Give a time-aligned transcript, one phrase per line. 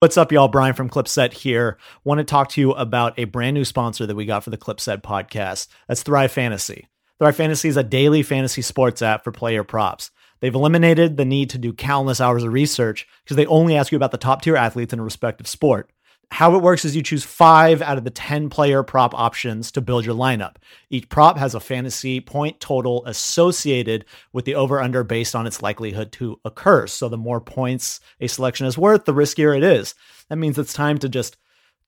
[0.00, 0.46] What's up, y'all?
[0.46, 1.76] Brian from Clipset here.
[2.04, 4.56] Want to talk to you about a brand new sponsor that we got for the
[4.56, 5.66] Clipset podcast.
[5.88, 6.86] That's Thrive Fantasy.
[7.18, 10.12] Thrive Fantasy is a daily fantasy sports app for player props.
[10.38, 13.96] They've eliminated the need to do countless hours of research because they only ask you
[13.96, 15.90] about the top tier athletes in a respective sport.
[16.30, 19.80] How it works is you choose five out of the 10 player prop options to
[19.80, 20.56] build your lineup.
[20.90, 25.62] Each prop has a fantasy point total associated with the over under based on its
[25.62, 26.86] likelihood to occur.
[26.86, 29.94] So the more points a selection is worth, the riskier it is.
[30.28, 31.38] That means it's time to just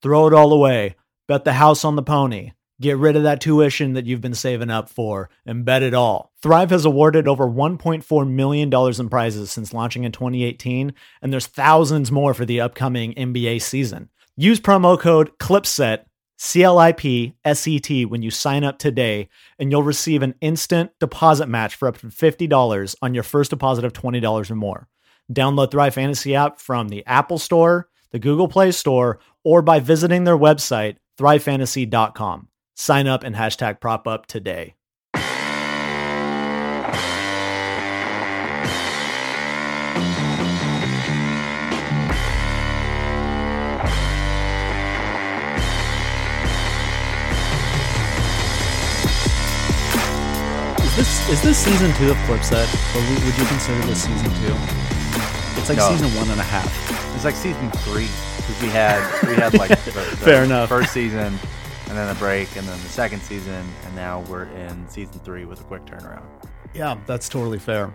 [0.02, 0.96] throw it all away,
[1.28, 4.70] bet the house on the pony, get rid of that tuition that you've been saving
[4.70, 6.32] up for, and bet it all.
[6.42, 12.10] Thrive has awarded over $1.4 million in prizes since launching in 2018, and there's thousands
[12.10, 14.08] more for the upcoming NBA season.
[14.36, 16.04] Use promo code CLIPSET,
[16.38, 20.22] C L I P S E T, when you sign up today, and you'll receive
[20.22, 24.54] an instant deposit match for up to $50 on your first deposit of $20 or
[24.54, 24.88] more.
[25.32, 30.24] Download Thrive Fantasy app from the Apple Store, the Google Play Store, or by visiting
[30.24, 32.48] their website, thrivefantasy.com.
[32.74, 34.74] Sign up and hashtag prop up today.
[50.90, 54.54] Is this is this season two of Clipset, or would you consider this season two?
[55.58, 55.88] It's like No.
[55.90, 57.14] season one and a half.
[57.14, 60.68] It's like season three because we had we had like the, the Fair enough.
[60.68, 61.38] first season
[61.88, 65.44] and then a break and then the second season and now we're in season three
[65.44, 66.24] with a quick turnaround.
[66.74, 67.92] Yeah, that's totally fair.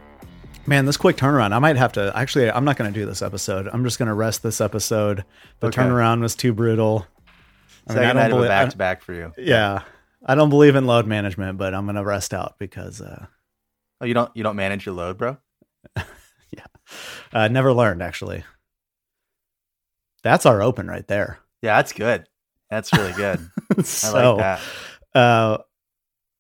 [0.68, 3.22] Man, this quick turnaround, I might have to actually I'm not going to do this
[3.22, 3.68] episode.
[3.72, 5.24] I'm just going to rest this episode.
[5.60, 5.82] The Okay.
[5.82, 7.06] turnaround was too brutal.
[7.88, 9.34] I mean, I Second don't night of a believe- I- back to back for you.
[9.38, 9.82] Yeah.
[10.26, 13.28] I don't believe in load management, but I'm going to rest out because uh
[14.02, 15.38] Oh, you don't you don't manage your load, bro?
[16.52, 16.66] Yeah,
[17.34, 18.44] uh never learned actually.
[20.24, 21.40] That's our open right there.
[21.62, 22.28] Yeah, that's good.
[22.70, 23.40] That's really good.
[23.78, 24.62] I so, like
[25.14, 25.20] that.
[25.20, 25.58] uh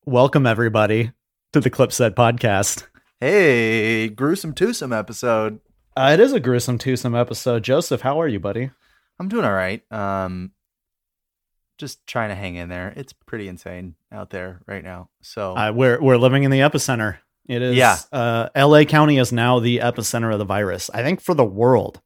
[0.06, 1.11] welcome everybody
[1.53, 2.88] to the Clipset podcast.
[3.19, 5.59] Hey, gruesome twosome episode.
[5.97, 7.63] Uh, it is a gruesome twosome episode.
[7.63, 8.72] Joseph, how are you, buddy?
[9.19, 9.81] I'm doing all right.
[9.91, 10.51] Um,
[11.78, 12.94] just trying to hang in there.
[12.96, 15.09] It's pretty insane out there right now.
[15.22, 17.18] So Uh, we're we're living in the epicenter.
[17.47, 17.75] It is.
[17.75, 17.97] Yeah.
[18.12, 18.86] Uh, L.A.
[18.86, 20.90] County is now the epicenter of the virus.
[20.94, 22.02] I think for the world.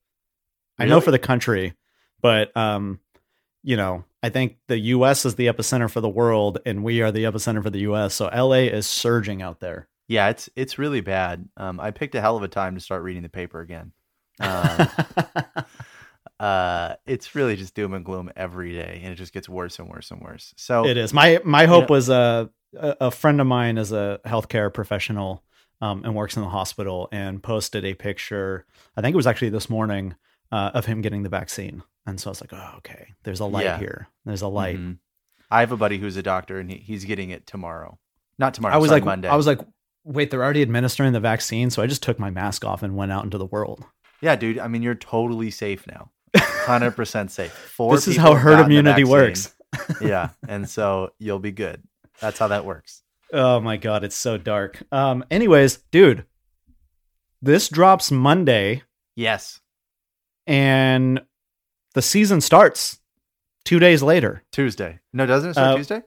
[0.78, 1.74] I know for the country,
[2.22, 3.00] but um,
[3.64, 5.26] you know, I think the U.S.
[5.26, 8.14] is the epicenter for the world, and we are the epicenter for the U.S.
[8.14, 8.68] So L.A.
[8.68, 9.88] is surging out there.
[10.08, 11.48] yeah, it's it's really bad.
[11.58, 13.92] Um, I picked a hell of a time to start reading the paper again.
[14.40, 14.88] Um,
[16.40, 19.90] uh, it's really just doom and gloom every day, and it just gets worse and
[19.90, 20.54] worse and worse.
[20.58, 21.14] So it is.
[21.14, 25.44] My my hope know- was uh, a a friend of mine is a healthcare professional
[25.82, 28.66] um, and works in the hospital and posted a picture.
[28.96, 30.16] I think it was actually this morning
[30.52, 33.46] uh, of him getting the vaccine, and so I was like, oh, okay, there's a
[33.46, 33.78] light Yeah.
[33.80, 34.08] here.
[34.26, 34.78] There's a light.
[34.78, 34.98] Mhm.
[35.52, 37.98] I have a buddy who's a doctor, and he, he's getting it tomorrow.
[38.38, 38.76] Not tomorrow.
[38.76, 39.28] I was like, Monday.
[39.28, 39.60] I was like,
[40.06, 43.12] wait, they're already administering the vaccine, so I just took my mask off and went
[43.12, 43.84] out into the world.
[44.22, 44.60] yeah, dude.
[44.60, 46.12] I mean, you're totally safe now.
[46.36, 47.52] Hundred percent safe.
[47.76, 49.56] Four this is how herd immunity works.
[50.02, 51.82] yeah, and so you'll be good.
[52.20, 53.02] That's how that works.
[53.32, 54.82] Oh my god, it's so dark.
[54.92, 56.26] Um, anyways, dude,
[57.42, 58.84] this drops Monday.
[59.16, 59.60] Yes,
[60.48, 61.22] and
[61.94, 63.00] the season starts
[63.66, 64.44] two days later.
[64.52, 65.00] Tuesday.
[65.14, 66.02] No, doesn't it start Uh, Tuesday?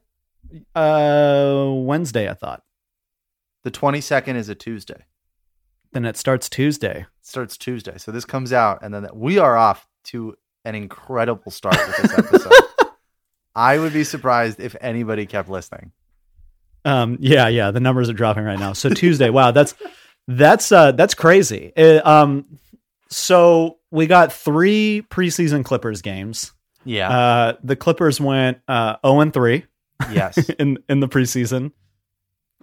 [0.74, 2.62] Uh, Wednesday, I thought.
[3.64, 5.04] The twenty second is a Tuesday.
[5.92, 7.00] Then it starts Tuesday.
[7.02, 7.98] It starts Tuesday.
[7.98, 12.18] So this comes out, and then we are off to an incredible start with this
[12.18, 12.52] episode.
[13.54, 15.92] I would be surprised if anybody kept listening.
[16.84, 18.72] Um, yeah, yeah, the numbers are dropping right now.
[18.72, 19.74] So Tuesday, wow, that's
[20.26, 21.72] that's uh that's crazy.
[21.76, 22.58] Uh, um,
[23.08, 26.52] so we got three preseason Clippers games.
[26.84, 27.10] Yeah.
[27.10, 29.64] Uh, the Clippers went uh zero and three
[30.10, 30.38] yes.
[30.58, 31.72] in in the preseason.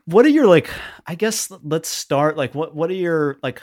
[0.05, 0.69] What are your like?
[1.05, 2.35] I guess let's start.
[2.35, 3.61] Like, what what are your like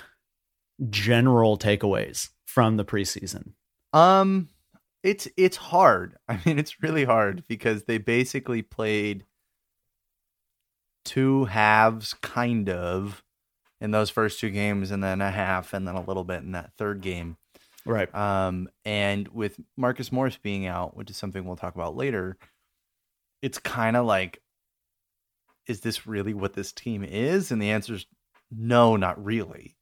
[0.89, 3.53] general takeaways from the preseason?
[3.97, 4.51] Um,
[5.03, 6.17] it's it's hard.
[6.29, 9.25] I mean, it's really hard because they basically played
[11.05, 13.25] two halves, kind of,
[13.81, 16.53] in those first two games, and then a half, and then a little bit in
[16.53, 17.37] that third game.
[17.87, 18.13] Right.
[18.15, 22.37] Um, and with Marcus Morris being out, which is something we'll talk about later,
[23.43, 24.43] it's kind of like,
[25.69, 27.53] is this really what this team is?
[27.53, 28.07] And the answer is
[28.51, 29.77] no, not really.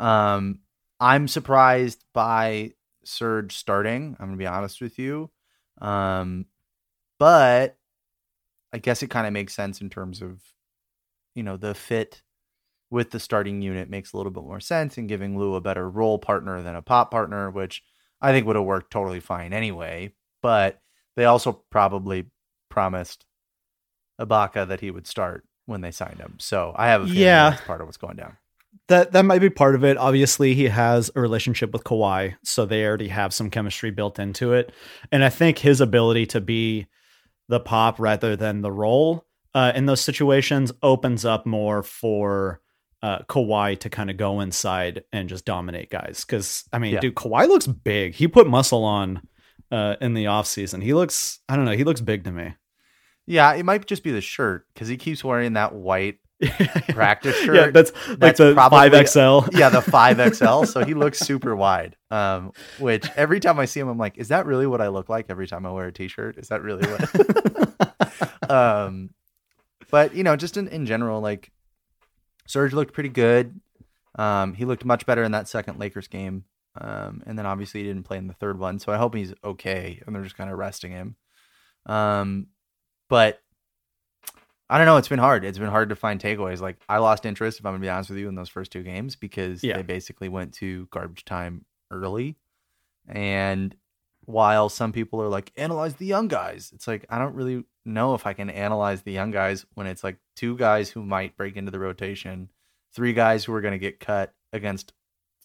[0.00, 0.58] Um,
[0.98, 2.72] I'm surprised by
[3.08, 4.16] Serge starting.
[4.18, 5.30] I'm gonna be honest with you,
[5.80, 6.46] um,
[7.18, 7.76] but
[8.72, 10.40] I guess it kind of makes sense in terms of,
[11.34, 12.22] you know, the fit
[12.90, 15.88] with the starting unit makes a little bit more sense and giving Lou a better
[15.88, 17.82] role partner than a pop partner, which
[18.20, 20.12] I think would have worked totally fine anyway.
[20.42, 20.80] But
[21.16, 22.26] they also probably
[22.68, 23.24] promised
[24.20, 26.36] Ibaka that he would start when they signed him.
[26.38, 27.50] So I have a feeling Yeah.
[27.50, 28.36] that's part of what's going down.
[28.88, 29.96] That that might be part of it.
[29.96, 34.52] Obviously, he has a relationship with Kawhi, so they already have some chemistry built into
[34.52, 34.72] it.
[35.10, 36.86] And I think his ability to be
[37.48, 42.60] the pop rather than the role uh, in those situations opens up more for
[43.02, 46.24] uh, Kawhi to kind of go inside and just dominate guys.
[46.26, 47.00] Because I mean, Yeah.
[47.00, 48.14] dude, Kawhi looks big.
[48.14, 49.22] He put muscle on
[49.70, 50.82] uh, in the offseason.
[50.82, 52.54] He looks, I don't know, he looks big to me.
[53.26, 56.18] Yeah, it might just be the shirt because he keeps wearing that white
[56.90, 57.56] practice shirt.
[57.56, 59.40] yeah, that's, like That's the probably- five XL.
[59.58, 60.64] yeah, the five XL.
[60.64, 61.96] So he looks super wide.
[62.10, 65.08] Um, which every time I see him, I'm like, is that really what I look
[65.08, 66.38] like every time I wear a t-shirt?
[66.38, 68.50] Is that really what?
[68.50, 69.10] um,
[69.90, 71.50] but you know, just in, in general, like
[72.46, 73.60] Serge looked pretty good.
[74.16, 76.44] Um, he looked much better in that second Lakers game.
[76.80, 79.32] Um, and then obviously he didn't play in the third one, so I hope he's
[79.44, 81.16] okay and they're just kind of resting him.
[81.86, 82.48] Um,
[83.08, 83.40] but
[84.70, 84.96] I don't know.
[84.96, 85.44] It's been hard.
[85.44, 86.60] It's been hard to find takeaways.
[86.60, 88.82] Like I lost interest, if I'm gonna be honest with you, in those first two
[88.82, 89.76] games because Yeah.
[89.76, 92.36] they basically went to garbage time early.
[93.06, 93.76] And
[94.24, 98.14] while some people are like, analyze the young guys, it's like I don't really know
[98.14, 101.56] if I can analyze the young guys when it's like two guys who might break
[101.56, 102.48] into the rotation,
[102.94, 104.94] three guys who are gonna get cut against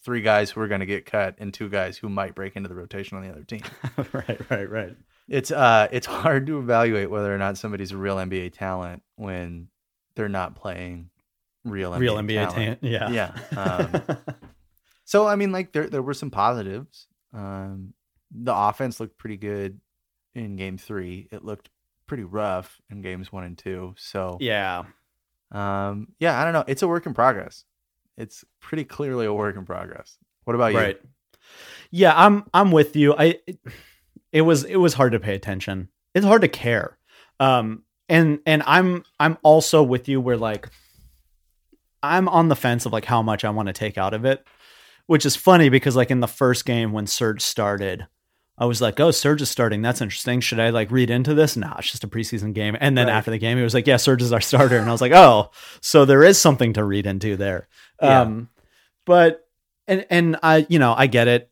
[0.02, 2.74] three guys who are gonna get cut, and two guys who might break into the
[2.74, 3.60] rotation on the other team
[4.14, 4.96] right, right, right.
[5.28, 9.68] It's uh it's hard to evaluate whether or not somebody's a real NBA talent when
[10.16, 11.10] they're not playing
[11.64, 12.78] real NBA Real NBA talent.
[12.82, 13.10] Yeah.
[13.10, 13.32] Yeah.
[13.56, 14.16] Um,
[15.10, 17.08] So I mean, like there there were some positives.
[17.34, 17.94] Um,
[18.30, 19.80] the offense looked pretty good
[20.36, 21.26] in Game Three.
[21.32, 21.68] It looked
[22.06, 23.96] pretty rough in Games One and Two.
[23.98, 24.84] So yeah.
[25.50, 26.62] um, yeah, I don't know.
[26.68, 27.64] It's a work in progress.
[28.16, 30.16] It's pretty clearly a work in progress.
[30.44, 30.78] What about you?
[30.78, 31.00] Right.
[31.90, 33.12] Yeah, I'm I'm with you.
[33.18, 33.40] I
[34.32, 35.88] it, it was it was hard to pay attention.
[36.14, 36.98] It's hard to care.
[37.38, 40.68] Um and and I'm I'm also with you where like
[42.02, 44.44] I'm on the fence of like how much I want to take out of it,
[45.06, 48.06] which is funny because like in the first game when Serge started,
[48.56, 49.82] I was like, "Oh, Serge is starting.
[49.82, 50.40] That's interesting.
[50.40, 52.76] Should I like read into this?" Nah, it's just a preseason game.
[52.80, 53.14] And then Right.
[53.16, 55.12] after the game, he was like, "Yeah, Serge is our starter," and I was like,
[55.12, 55.50] "Oh,
[55.82, 57.68] so there is something to read into there."
[58.02, 58.22] Yeah.
[58.22, 58.48] Um,
[59.04, 59.46] but
[59.86, 61.49] and and I, you know, I get it.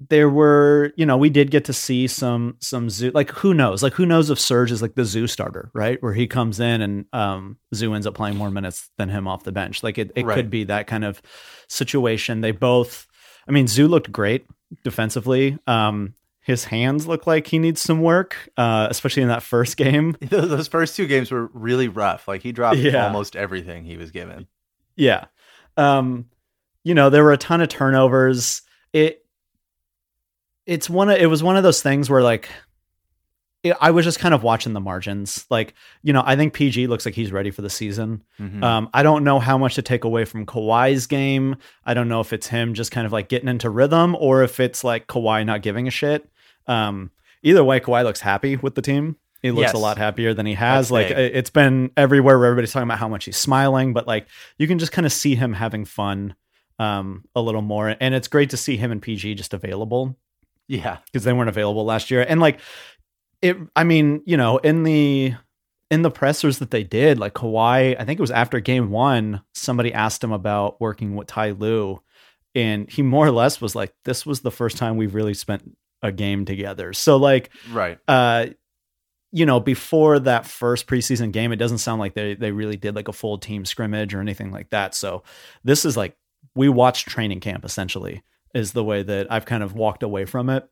[0.00, 3.10] There were, you know, we did get to see some some Zu.
[3.12, 3.82] Like, who knows?
[3.82, 6.00] Like, who knows if Serge is like the Zu starter, right?
[6.00, 9.42] Where he comes in and um, Zu ends up playing more minutes than him off
[9.42, 9.82] the bench.
[9.82, 10.36] Like, it it Right.
[10.36, 11.20] could be that kind of
[11.68, 12.40] situation.
[12.42, 13.06] They both,
[13.48, 14.46] I mean, Zu looked great
[14.84, 15.58] defensively.
[15.66, 20.16] Um, his hands look like he needs some work, uh, especially in that first game.
[20.22, 22.26] Those those first two games were really rough.
[22.28, 23.04] Like he dropped Yeah.
[23.06, 24.46] almost everything he was given.
[24.96, 25.26] Yeah.
[25.76, 26.26] Um,
[26.84, 28.62] you know, there were a ton of turnovers.
[28.92, 29.24] It
[30.68, 32.48] it's one of it was one of those things where like
[33.64, 35.44] it, I was just kind of watching the margins.
[35.50, 35.74] Like,
[36.04, 38.22] you know, I think PG looks like he's ready for the season.
[38.38, 38.62] Mhm.
[38.62, 41.56] Um, I don't know how much to take away from Kawhi's game.
[41.84, 44.60] I don't know if it's him just kind of like getting into rhythm or if
[44.60, 46.28] it's like Kawhi not giving a shit.
[46.68, 47.10] Um,
[47.42, 49.16] either way, Kawhi looks happy with the team.
[49.42, 49.74] He looks Yes.
[49.74, 50.86] a lot happier than he has.
[50.86, 51.34] That's like big.
[51.34, 54.28] it's been everywhere where everybody's talking about how much he's smiling, but like
[54.58, 56.34] you can just kind of see him having fun
[56.78, 57.96] um, a little more.
[58.00, 60.16] And it's great to see him and PG just available
[60.68, 62.24] yeah, because they weren't available last year.
[62.28, 62.60] And like
[63.42, 65.34] it, I mean, you know, in the
[65.90, 69.42] in the pressers that they did, like Kawhi, I think it was after game one,
[69.54, 72.02] somebody asked him about working with Ty Lue,
[72.54, 75.76] and he more or less was like, "This was the first time we've really spent
[76.02, 77.98] a game together." So like, right.
[78.06, 78.48] uh,
[79.32, 82.94] you know, before that first preseason game, it doesn't sound like they they really did
[82.94, 84.94] like a full team scrimmage or anything like that.
[84.94, 85.22] So
[85.64, 86.16] this is like
[86.54, 88.22] we watched training camp essentially
[88.54, 90.68] is the way that I've kind of walked away from it.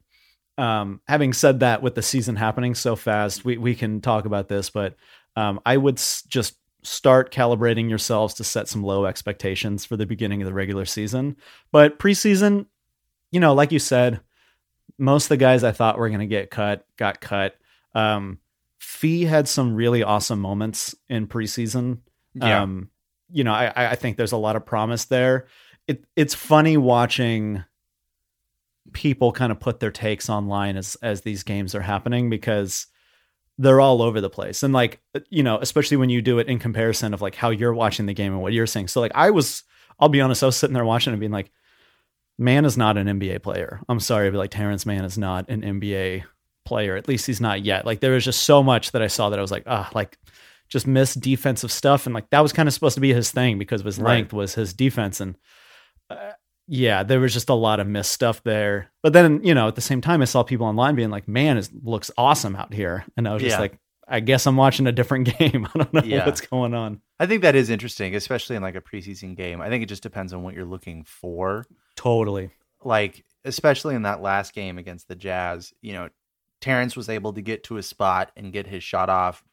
[0.59, 4.49] Um, having said that, with the season happening so fast, we we can talk about
[4.49, 4.95] this, but
[5.37, 10.07] um, I would s- just start calibrating yourselves to set some low expectations for the
[10.07, 11.37] beginning of the regular season.
[11.73, 12.67] But preseason,
[13.33, 14.21] you know, like you said,
[14.99, 17.57] most of the guys I thought were going to get cut got cut.
[17.95, 18.39] Um,
[18.79, 21.99] Fee had some really awesome moments in preseason.
[22.35, 22.63] Yeah.
[22.63, 22.91] Um,
[23.31, 25.49] you know, I, I think there's a lot of promise there.
[25.89, 27.65] It, it's funny watching
[28.93, 32.87] people kind of put their takes online as as these games are happening because
[33.59, 34.63] they're all over the place.
[34.63, 35.01] And like
[35.31, 38.15] you know especially when you do it in comparison of like how you're watching the
[38.15, 39.63] game and what you're saying so like i was
[39.99, 41.51] i'll be honest i was sitting there watching and being like
[42.39, 43.81] man is not an nba player.
[43.89, 46.25] I'm sorry but like terance mann is not an nba
[46.65, 47.87] player at least he's not yet.
[47.87, 50.19] Like there was just so much that i saw that i was like ah like
[50.69, 52.07] just missed defensive stuff.
[52.07, 54.15] And like that was kind of supposed to be his thing because of his Right.
[54.15, 55.21] length was his defense.
[55.21, 55.37] And
[56.11, 56.33] uh,
[56.69, 58.91] yeah, there was just a lot of missed stuff there.
[59.03, 61.57] But then, you know, at the same time, I saw people online being like, "Man,
[61.59, 63.61] it looks awesome out here," and I was just Yeah.
[63.61, 65.67] like, "I guess I'm watching a different game.
[65.75, 66.27] I don't know Yeah.
[66.27, 69.61] what's going on." I think that is interesting, especially in like a preseason game.
[69.61, 71.67] I think it just depends on what you're looking for.
[71.95, 72.51] Totally.
[72.85, 76.09] Like, especially in that last game against the Jazz, you know,
[76.61, 79.45] Terance was able to get to a spot and get his shot off.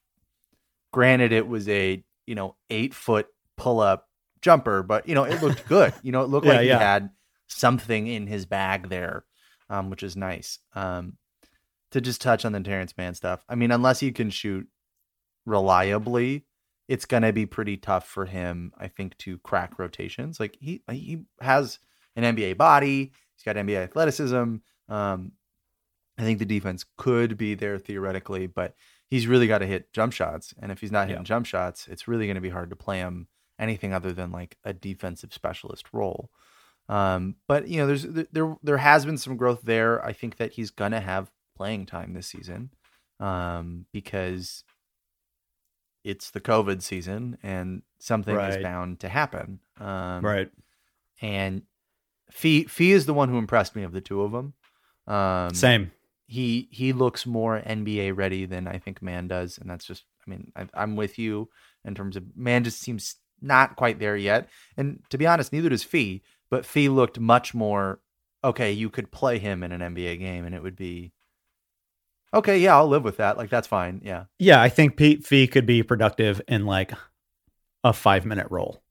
[0.91, 4.07] Granted, it was a, you know, eight foot pull up
[4.43, 5.93] jumper, but, you know, it looked good.
[6.03, 6.77] You know, it looked Yeah, like yeah.
[6.77, 7.09] he had
[7.47, 9.25] something in his bag there,
[9.69, 10.59] um, which is nice.
[10.75, 11.17] Um,
[11.91, 14.67] to just touch on the Terance Mann stuff, I mean, unless he can shoot
[15.45, 16.45] reliably,
[16.87, 20.39] it's going to be pretty tough for him, I think, to crack rotations.
[20.39, 21.79] Like he he has
[22.15, 24.55] an NBA body, he's got NBA athleticism.
[24.89, 25.31] Um,
[26.17, 28.75] I think the defense could be there theoretically, but
[29.09, 30.53] he's really got to hit jump shots.
[30.61, 31.25] And if he's not hitting Yeah.
[31.27, 33.27] jump shots, it's really going to be hard to play him
[33.59, 36.29] anything other than like a defensive specialist role.
[36.89, 40.03] Um, but you know, there's there there has been some growth there.
[40.03, 42.71] I think that he's gonna have playing time this season,
[43.19, 44.63] um, because
[46.03, 49.59] it's the COVID season and something is bound to happen.
[49.79, 50.49] Um, right.
[51.21, 51.63] And
[52.29, 54.53] Fee Fee is the one who impressed me of the two of them.
[55.07, 55.91] Um, Same.
[56.27, 60.29] he he looks more NBA ready than I think Mann does, and that's just I
[60.29, 61.49] mean I, I'm with you
[61.85, 65.69] in terms of Mann just seems not quite there yet, and to be honest, neither
[65.69, 66.21] does Fee.
[66.49, 67.99] But Fee looked much more
[68.43, 68.71] okay.
[68.71, 71.11] You could play him in an NBA game, and it would be
[72.33, 72.57] okay.
[72.59, 73.37] Yeah, I'll live with that.
[73.37, 74.01] Like that's fine.
[74.03, 76.91] Yeah, Yeah, I think Pete Fee could be productive in like
[77.83, 78.81] a five minute role.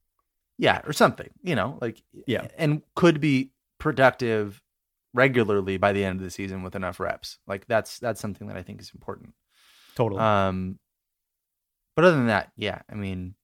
[0.59, 1.31] yeah, or something.
[1.43, 2.49] You know, like Yeah.
[2.59, 4.61] and could be productive
[5.15, 7.39] regularly by the end of the season with enough reps.
[7.47, 9.35] Like that's that's something that I think is important.
[9.95, 10.21] Totally.
[10.21, 10.79] Um,
[11.97, 13.35] but other than that, yeah, I mean,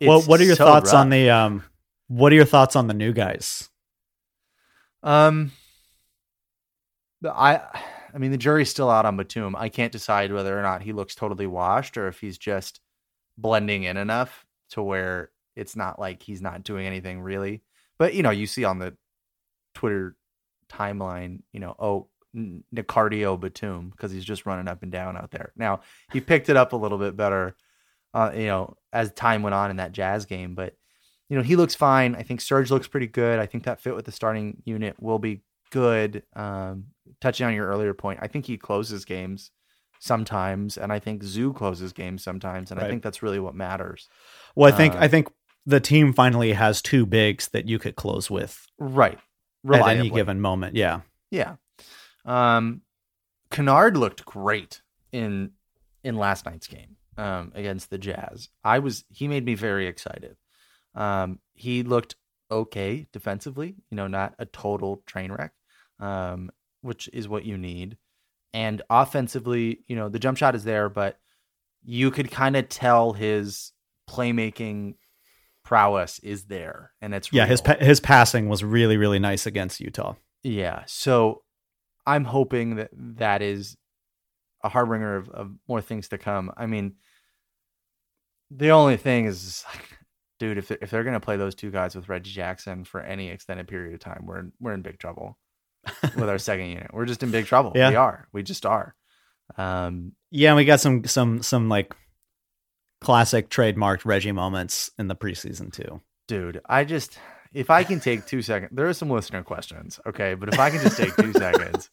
[0.00, 1.64] well, what are your so thoughts on the um
[2.08, 3.68] what are your thoughts on the new guys?
[5.02, 5.52] um?
[7.24, 7.60] I,
[8.14, 9.56] I mean, the jury's still out on Batum.
[9.56, 12.80] I can't decide whether or not he looks totally washed or if he's just
[13.36, 17.62] blending in enough to where it's not like he's not doing anything really.
[17.98, 18.96] But you know, you see on the
[19.74, 20.16] Twitter
[20.70, 25.52] timeline, you know, oh, Nicardio Batum because he's just running up and down out there.
[25.56, 25.80] Now
[26.12, 27.56] he picked it up a little bit better,
[28.14, 30.54] uh, you know, as time went on in that Jazz game.
[30.54, 30.74] But
[31.28, 32.14] you know, he looks fine.
[32.14, 33.38] I think Serge looks pretty good.
[33.38, 36.22] I think that fit with the starting unit will be good.
[36.34, 36.86] Um,
[37.20, 39.50] touching on your earlier point, I think he closes games
[39.98, 44.08] sometimes, and I think Zu closes games sometimes, and I think that's really what matters.
[44.54, 45.28] Well, I think Uh, I think
[45.64, 49.18] the team finally has two bigs that you could close with Right.
[49.68, 50.76] at any given moment.
[50.76, 51.00] Yeah.
[51.30, 51.56] Yeah.
[52.24, 52.82] Um
[53.50, 54.82] Kennard looked great
[55.12, 55.52] in
[56.04, 58.48] in last night's game um against the Jazz.
[58.64, 60.36] I was he made me very excited.
[60.94, 62.16] Um he looked
[62.50, 65.52] okay defensively, you know, not a total train wreck.
[66.00, 66.50] Um
[66.82, 67.96] which is what you need.
[68.54, 71.18] And offensively, you know, the jump shot is there, but
[71.84, 73.72] you could kind of tell his
[74.08, 74.94] playmaking
[75.64, 79.80] prowess is there and it's Yeah, his pa- his passing was really really nice against
[79.80, 80.14] Utah.
[80.42, 80.84] Yeah.
[80.86, 81.42] So
[82.06, 83.76] I'm hoping that that is
[84.66, 86.52] a harbinger of, of more things to come.
[86.56, 86.94] I mean,
[88.50, 89.98] the only thing is, like,
[90.38, 93.28] dude, if they're, if they're gonna play those two guys with Reggie Jackson for any
[93.28, 95.38] extended period of time, we're in, we're in big trouble
[96.02, 96.90] with our second unit.
[96.92, 97.72] We're just in big trouble.
[97.74, 97.90] Yeah.
[97.90, 98.28] We are.
[98.32, 98.94] We just are.
[99.56, 101.94] Um, Yeah, we got some some some like
[103.00, 106.00] classic trademarked Reggie moments in the preseason too.
[106.26, 107.18] dude, I just
[107.52, 110.70] if I can take two seconds, there are some listener questions, okay, but if I
[110.70, 111.88] can just take two seconds,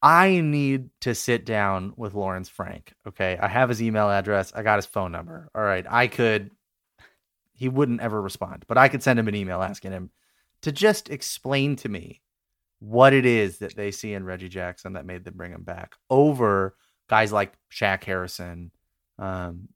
[0.00, 2.92] I need to sit down with Lawrence Frank.
[3.06, 5.48] Okay, I have his email address, I got his phone number.
[5.54, 6.50] All right, I could.
[7.52, 10.10] He wouldn't ever respond, but I could send him an email asking him
[10.62, 12.22] to just explain to me
[12.78, 15.96] what it is that they see in Reggie Jackson that made them bring him back
[16.08, 16.76] over
[17.08, 18.70] guys like Shaq Harrison,
[19.18, 19.68] um,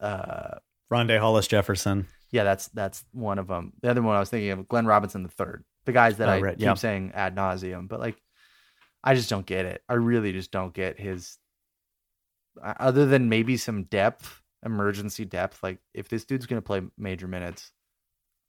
[0.00, 0.56] uh,
[0.92, 2.06] Rondae Hollis Jefferson.
[2.30, 3.72] yeah, that's that's one of them.
[3.82, 5.64] The other one I was thinking of, Glenn Robinson the third.
[5.84, 6.74] The guys that Oh, I right, keep yeah.
[6.74, 8.16] saying ad nauseum, but like,
[9.04, 9.82] I just don't get it.
[9.88, 11.38] I really just don't get his.
[12.62, 15.62] Other than maybe some depth, emergency depth.
[15.62, 17.72] Like, if this dude's gonna play major minutes,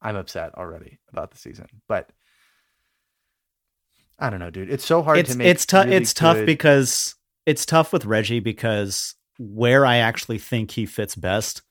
[0.01, 1.67] I'm upset already about the season.
[1.87, 2.11] But
[4.19, 4.69] I don't know, dude.
[4.69, 5.47] It's so hard it's to make.
[5.47, 10.71] it's tough really it's tough because it's tough with Reggie because where I actually think
[10.71, 11.61] he fits best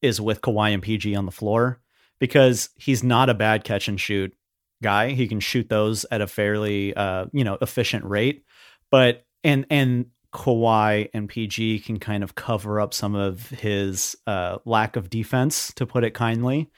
[0.00, 1.80] is with Kawhi and PG on the floor
[2.18, 4.34] because he's not a bad catch and shoot
[4.82, 5.10] guy.
[5.10, 8.44] He can shoot those at a fairly uh, you know, efficient rate.
[8.90, 14.58] But and and Kawhi and PG can kind of cover up some of his uh,
[14.64, 16.70] lack of defense, to put it kindly.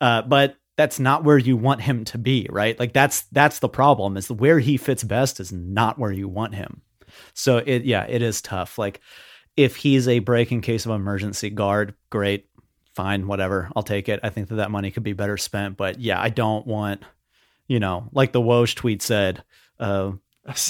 [0.00, 2.78] Uh, but that's not where you want him to be, right?
[2.78, 6.54] Like that's that's the problem is where he fits best is not where you want
[6.54, 6.82] him.
[7.32, 8.76] So it yeah, it is tough.
[8.76, 9.00] Like
[9.56, 12.48] if he's a break in case of emergency guard, great,
[12.94, 13.70] fine, whatever.
[13.76, 14.20] I'll take it.
[14.22, 17.04] I think that that money could be better spent, but yeah, I don't want
[17.66, 19.42] you know, like the Woj tweet said,
[19.78, 20.12] uh,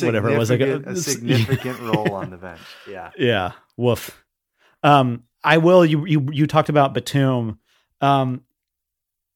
[0.00, 2.60] whatever it was like a, a significant role on the bench.
[2.88, 3.10] Yeah.
[3.18, 3.52] Yeah.
[3.76, 4.24] Woof.
[4.82, 5.84] Um, I will.
[5.84, 7.58] You you you talked about Batum.
[8.00, 8.42] Um,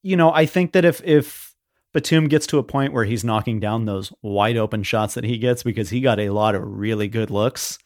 [0.02, 1.54] you know, I think that if if
[1.92, 5.38] Batum gets to a point where he's knocking down those wide open shots that he
[5.38, 7.78] gets because he got a lot of really good looks,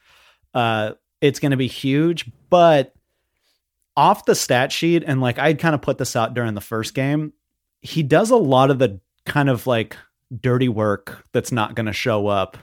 [0.55, 2.31] uh, it's going to be huge.
[2.51, 2.93] But
[3.97, 6.95] off the stat sheet, and like I'd kind of put this out during the first
[6.95, 7.33] game,
[7.81, 9.97] he does a lot of the kind of like
[10.41, 12.57] dirty work that's not going to show up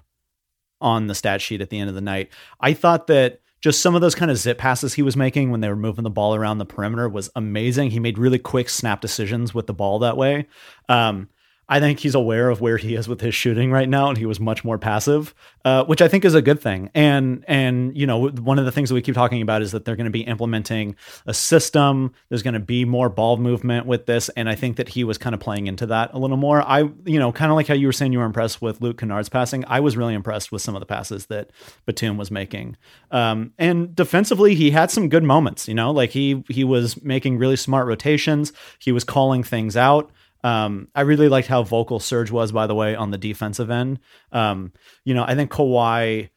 [0.82, 2.30] on the stat sheet at the end of the night.
[2.60, 5.60] I thought that just some of those kind of zip passes he was making when
[5.60, 7.92] they were moving the ball around the perimeter was amazing.
[7.92, 10.48] He made really quick snap decisions with the ball that way.
[10.88, 11.30] Um,
[11.70, 14.26] I think he's aware of where he is with his shooting right now, and he
[14.26, 16.90] was much more passive, uh, which I think is a good thing.
[16.96, 19.86] And and you know, one of the things that we keep talking about is that
[19.86, 20.96] they're going to be implementing
[21.28, 22.12] a system.
[22.30, 25.20] There's going to be more ball movement with this, and I think that he was
[25.20, 26.64] kind of playing into that a little more.
[26.64, 28.98] I you know, kind of like how you were saying you were impressed with Luke
[28.98, 29.64] Kennard's passing.
[29.68, 31.52] I was really impressed with some of the passes that
[31.86, 32.78] Batum was making.
[33.12, 35.68] Um, and defensively, he had some good moments.
[35.68, 38.54] You know, like he he was making really smart rotations.
[38.80, 40.10] He was calling things out.
[40.44, 44.00] Um, I really liked how vocal Serge was, by the way, on the defensive end.
[44.32, 44.72] Um,
[45.04, 46.30] you know, I think Kawhi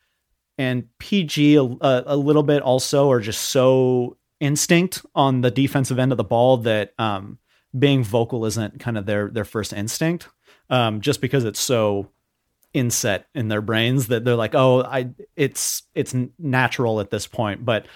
[0.58, 6.12] and PG a, a, little bit also are just so instinct on the defensive end
[6.12, 7.38] of the ball that um,
[7.78, 10.28] being vocal isn't kind of their their first instinct.
[10.68, 12.08] Um, just because it's so
[12.72, 17.64] inset in their brains that they're like, oh, I it's it's natural at this point,
[17.64, 17.86] but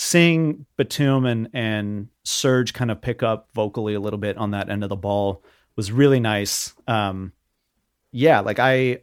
[0.00, 4.70] seeing Batum and and Serge kind of pick up vocally a little bit on that
[4.70, 5.44] end of the ball
[5.76, 6.72] was really nice.
[6.88, 7.32] Um,
[8.10, 9.02] yeah, like I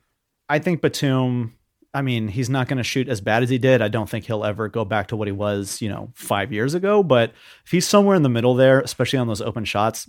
[0.50, 1.54] I think Batum.
[1.94, 3.82] I mean, he's not going to shoot as bad as he did.
[3.82, 6.74] I don't think he'll ever go back to what he was, you know, five years
[6.74, 7.02] ago.
[7.02, 7.32] But
[7.66, 10.08] if he's somewhere in the middle there, especially on those open shots,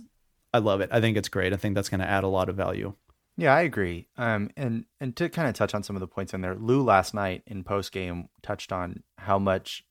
[0.53, 0.89] I love it.
[0.91, 1.53] I think it's great.
[1.53, 2.93] I think that's going to add a lot of value.
[3.37, 4.07] Yeah, I agree.
[4.17, 6.83] Um, and and to kind of touch on some of the points in there, Lou
[6.83, 9.83] last night in post game touched on how much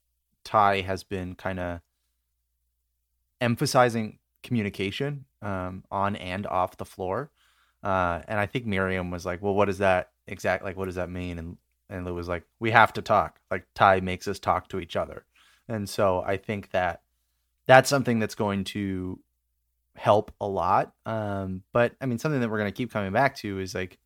[0.49, 1.81] Ty has been kind of
[3.39, 7.31] emphasizing communication um, on and off the floor.
[7.85, 10.75] Uh, and I think Mirjam was like, "Well, what does that exact like?
[10.75, 11.59] What does that mean?" And
[11.91, 13.41] and Lou was like, "We have to talk.
[13.51, 15.27] Like Ty makes us talk to each other."
[15.69, 17.03] And so I think that
[17.67, 19.21] that's something that's going to
[19.97, 20.95] help a lot.
[21.05, 23.99] Um, but I mean, something that we're going to keep coming back to is like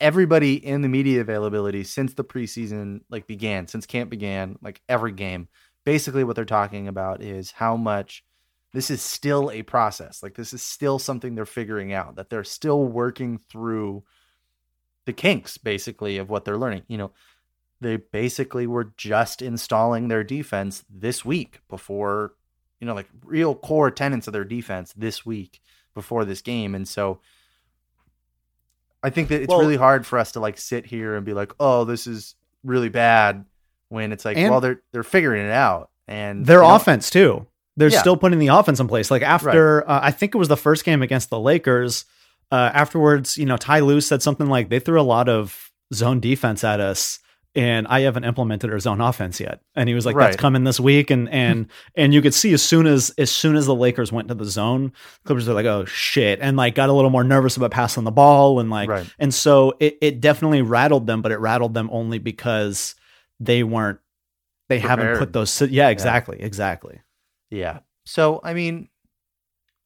[0.00, 5.12] everybody in the media availability since the preseason like began, since camp began, like every
[5.12, 5.48] game,
[5.84, 8.24] basically what they're talking about is how much
[8.72, 10.22] this is still a process.
[10.22, 14.04] Like this is still something they're figuring out, that they're still working through
[15.06, 16.82] the kinks basically of what they're learning.
[16.88, 17.10] You know,
[17.80, 22.34] they basically were just installing their defense this week before,
[22.78, 25.60] you know, like real core tenants of their defense this week
[25.94, 26.74] before this game.
[26.74, 27.20] And so
[29.02, 31.32] I think that it's well, really hard for us to like sit here and be
[31.32, 32.34] like, "Oh, this is
[32.64, 33.44] really bad,"
[33.88, 37.46] when it's like, well, they're they're figuring it out, and their offense too.
[37.76, 38.00] They're yeah.
[38.00, 39.10] still putting the offense in place.
[39.10, 39.96] Like after, right.
[39.96, 42.04] uh, I think it was the first game against the Lakers.
[42.52, 46.20] Uh, afterwards, you know, Ty Lue said something like, "They threw a lot of zone
[46.20, 47.20] defense at us."
[47.54, 49.60] And I haven't implemented our zone offense yet.
[49.74, 50.26] And he was like, right.
[50.26, 53.56] "That's coming this week." And and and you could see as soon as as soon
[53.56, 54.92] as the Lakers went to the zone,
[55.24, 58.10] Clippers are like, "Oh shit!" and like got a little more nervous about passing the
[58.10, 59.14] ball and like right.
[59.18, 62.94] and so it it definitely rattled them, but it rattled them only because
[63.40, 63.98] they weren't
[64.68, 65.00] they Prepared.
[65.00, 65.60] haven't put those.
[65.62, 66.46] Yeah, exactly, yeah.
[66.46, 67.00] exactly.
[67.50, 67.80] Yeah.
[68.04, 68.88] So I mean,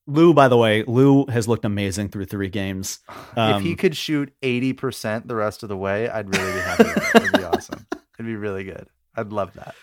[0.06, 2.98] Lou, by the way, Lou has looked amazing through three games.
[3.36, 6.52] Um, if he um, could shoot eighty percent the rest of the way, I'd really
[6.52, 7.00] be happy.
[7.14, 7.86] It'd be awesome.
[7.92, 8.86] It'd be really good.
[9.16, 9.74] I'd love that.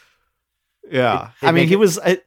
[0.89, 1.97] Yeah, it, I mean, he it, was.
[1.99, 2.19] I,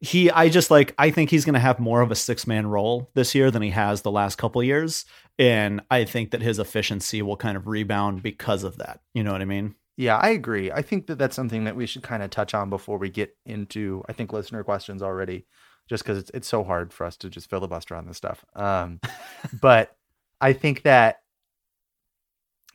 [0.00, 0.94] he, I just like.
[0.98, 3.62] I think he's going to have more of a six man role this year than
[3.62, 5.04] he has the last couple years,
[5.38, 9.00] and I think that his efficiency will kind of rebound because of that.
[9.14, 9.74] You know what I mean?
[9.96, 10.72] Yeah, I agree.
[10.72, 13.36] I think that that's something that we should kind of touch on before we get
[13.44, 15.46] into, I think, listener questions already,
[15.92, 18.46] just because it's, it's so hard for us to just filibuster on this stuff.
[18.56, 18.98] Um,
[19.60, 19.94] but
[20.40, 21.18] I think that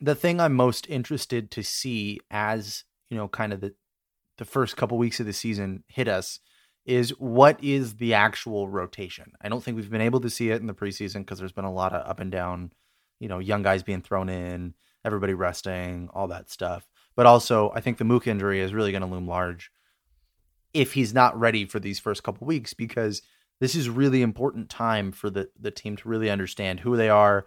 [0.00, 3.74] the thing I'm most interested to see as, you know, kind of the,
[4.36, 6.38] the first couple weeks of the season hit us
[6.86, 9.32] is what is the actual rotation?
[9.42, 11.64] I don't think we've been able to see it in the preseason because there's been
[11.64, 12.70] a lot of up and down,
[13.18, 16.86] you know, young guys being thrown in, everybody resting, all that stuff.
[17.16, 19.72] But also, I think the Mook injury is really going to loom large
[20.74, 23.22] if he's not ready for these first couple weeks because
[23.60, 27.46] this is really important time for the the team to really understand who they are,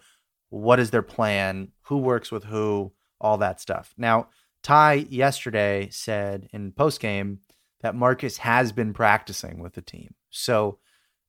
[0.49, 3.93] what is their plan, who works with who, all that stuff.
[3.97, 4.27] Now,
[4.63, 7.37] Ty yesterday said in postgame
[7.81, 10.13] that Marcus has been practicing with the team.
[10.29, 10.77] So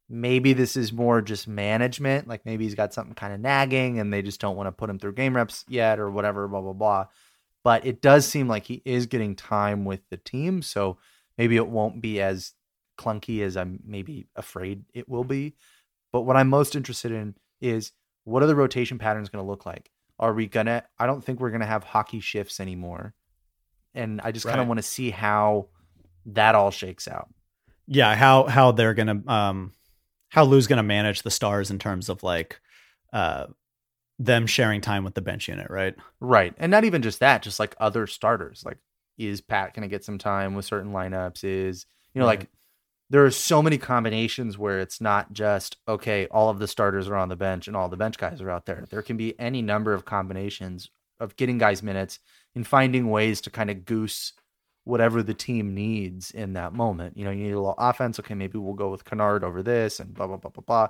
[0.08, 2.28] maybe this is more just management.
[2.28, 4.90] Like maybe he's got something kind of nagging and they just don't want to put
[4.90, 7.06] him through game reps yet or whatever, blah, blah, blah.
[7.64, 10.62] But it does seem like he is getting time with the team.
[10.62, 10.98] So
[11.38, 12.52] maybe it won't be as
[12.98, 15.54] clunky as I'm maybe afraid it will be.
[16.12, 17.92] But what I'm most interested in is
[18.24, 19.90] what are the rotation patterns going to look like?
[20.18, 23.14] Are we going to, I don't think we're going to have hockey shifts anymore.
[23.94, 25.68] And I just kind of want to see how
[26.26, 27.28] that all shakes out.
[27.88, 29.72] yeah how how they're gonna um
[30.28, 32.60] how lou's gonna manage the stars in terms of like
[33.12, 33.46] uh
[34.20, 36.54] them sharing time with the bench unit right Right.
[36.58, 38.62] And not even just that, just like other starters.
[38.64, 38.78] Like,
[39.18, 41.44] is Pat going to get some time with certain lineups?
[41.44, 42.40] Is, you know, Right.
[42.40, 42.50] like
[43.10, 47.16] there are so many combinations where it's not just, okay, all of the starters are
[47.16, 48.84] on the bench and all the bench guys are out there.
[48.88, 50.88] There can be any number of combinations
[51.20, 52.18] of getting guys minutes
[52.54, 54.32] and finding ways to kind of goose
[54.84, 57.16] whatever the team needs in that moment.
[57.16, 58.18] You know, you need a little offense.
[58.18, 60.88] Okay, maybe we'll go with Kennard over this and blah, blah, blah, blah, blah.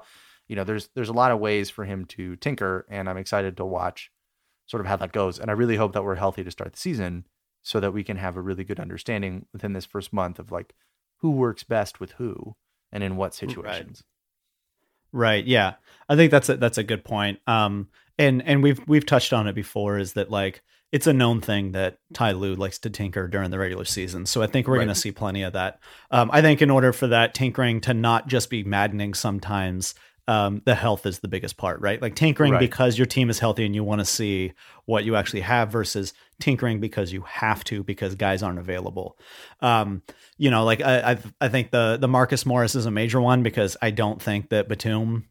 [0.49, 3.57] You know, there's there's a lot of ways for him to tinker, and I'm excited
[3.57, 4.11] to watch
[4.67, 5.39] sort of how that goes.
[5.39, 7.27] And I really hope that we're healthy to start the season
[7.63, 10.75] so that we can have a really good understanding within this first month of like
[11.19, 12.55] who works best with who
[12.91, 14.03] and in what situations.
[15.13, 15.75] right yeah
[16.09, 19.47] i think that's a that's a good point um and and we've we've touched on
[19.47, 23.27] it before is that like it's a known thing that Ty Lue likes to tinker
[23.27, 24.27] during the regular season.
[24.27, 24.85] So I think we're Right.
[24.85, 25.79] going to see plenty of that.
[26.11, 29.95] Um, I think in order for that tinkering to not just be maddening sometimes,
[30.29, 32.01] um, the health is the biggest part, right?
[32.01, 32.61] Like tinkering Right.
[32.61, 34.53] because your team is healthy and you want to see
[34.87, 39.19] what you actually have versus tinkering because you have to because guys aren't available.
[39.61, 40.03] Um,
[40.39, 43.43] you know, like I, I, I think the the Marcus Morris is a major one
[43.43, 45.29] because I don't think that Batum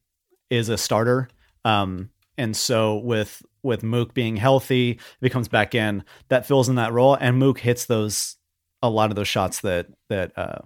[0.49, 1.29] is a starter.
[1.63, 6.67] Um, and so with with Mook being healthy, if he comes back in, that fills
[6.67, 8.35] in that role, and Mook hits those
[8.81, 10.59] a lot of those shots that that uh,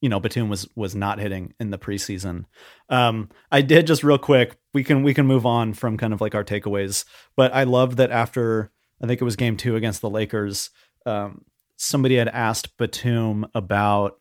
[0.00, 2.44] you know Batum was was not hitting in the preseason.
[2.88, 4.58] Um, I did just real quick.
[4.72, 7.04] We can we can move on from kind of like our takeaways,
[7.36, 8.70] but I love that after
[9.02, 10.70] I think it was Game Two against the Lakers,
[11.06, 11.44] um,
[11.76, 14.20] somebody had asked Batum about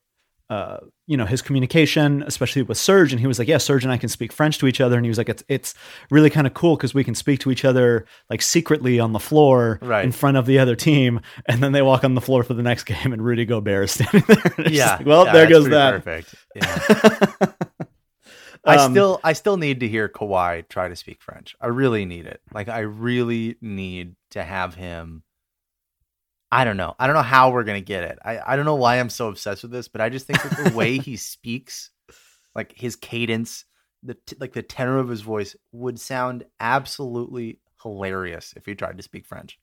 [0.49, 0.77] uh,
[1.09, 3.97] you know his communication, especially with Serge, and he was like, "Yeah, Serge and I
[3.97, 5.73] can speak French to each other," and he was like, "It's it's
[6.11, 9.19] really kind of cool because we can speak to each other like secretly on the
[9.19, 10.05] floor Right.
[10.05, 12.61] in front of the other team, and then they walk on the floor for the
[12.63, 14.69] next game, and Rudy Gobert is standing there.
[14.69, 14.97] Yeah.
[14.97, 16.03] like, well, yeah, there goes that.
[16.03, 16.35] Perfect.
[16.55, 17.45] Yeah.
[18.65, 21.55] I Um, still I still need to hear Kawhi try to speak French.
[21.61, 22.41] I really need it.
[22.53, 25.23] Like I really need to have him
[26.51, 26.95] I don't know.
[26.99, 28.19] I don't know how we're gonna get it.
[28.25, 30.71] I, I don't know why I'm so obsessed with this, but I just think that
[30.71, 31.91] the way he speaks,
[32.55, 33.65] like his cadence,
[34.03, 38.97] the t- like the tenor of his voice would sound absolutely hilarious if he tried
[38.97, 39.59] to speak French.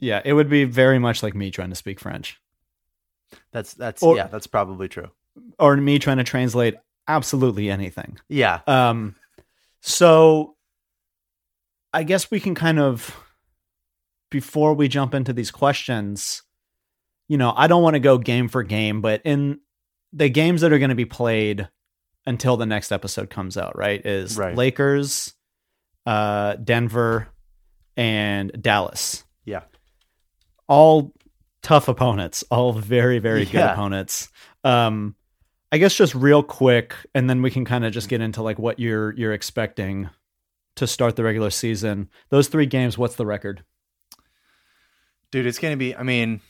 [0.00, 2.38] Yeah, it would be very much like me trying to speak French,
[3.52, 5.08] That's that's Or- yeah, that's probably true.
[5.58, 6.74] or me trying to translate
[7.08, 8.18] absolutely anything.
[8.28, 8.60] Yeah.
[8.66, 9.14] Um,
[9.80, 10.56] so
[11.92, 13.16] I guess we can kind of,
[14.30, 16.42] before we jump into these questions,
[17.28, 19.60] you know, I don't want to go game for game, but in
[20.12, 21.68] the games that are going to be played
[22.26, 24.54] until the next episode comes out, right, is Right.
[24.54, 25.34] Lakers,
[26.06, 27.28] uh, Denver,
[27.96, 29.24] and Dallas.
[29.44, 29.62] Yeah.
[30.68, 31.12] All
[31.62, 34.28] tough opponents, all very, very good opponents.
[34.64, 35.14] Um,
[35.70, 38.58] I guess just real quick, and then we can kind of just get into like
[38.58, 40.08] what you're you're expecting
[40.76, 42.08] to start the regular season.
[42.30, 43.64] Those three games, what's the record?
[45.30, 46.40] Dude, it's going to be, I mean,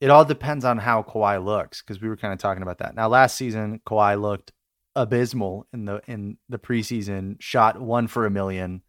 [0.00, 2.94] it all depends on how Kawhi looks because we were kind of talking about that.
[2.94, 4.52] Now, last season, Kawhi looked
[4.94, 8.82] abysmal in the in the preseason, shot one for a million,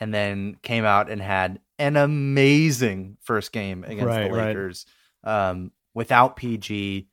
[0.00, 4.46] and then came out and had an amazing first game against Right, the right.
[4.48, 4.86] Lakers
[5.24, 7.08] um, without PG.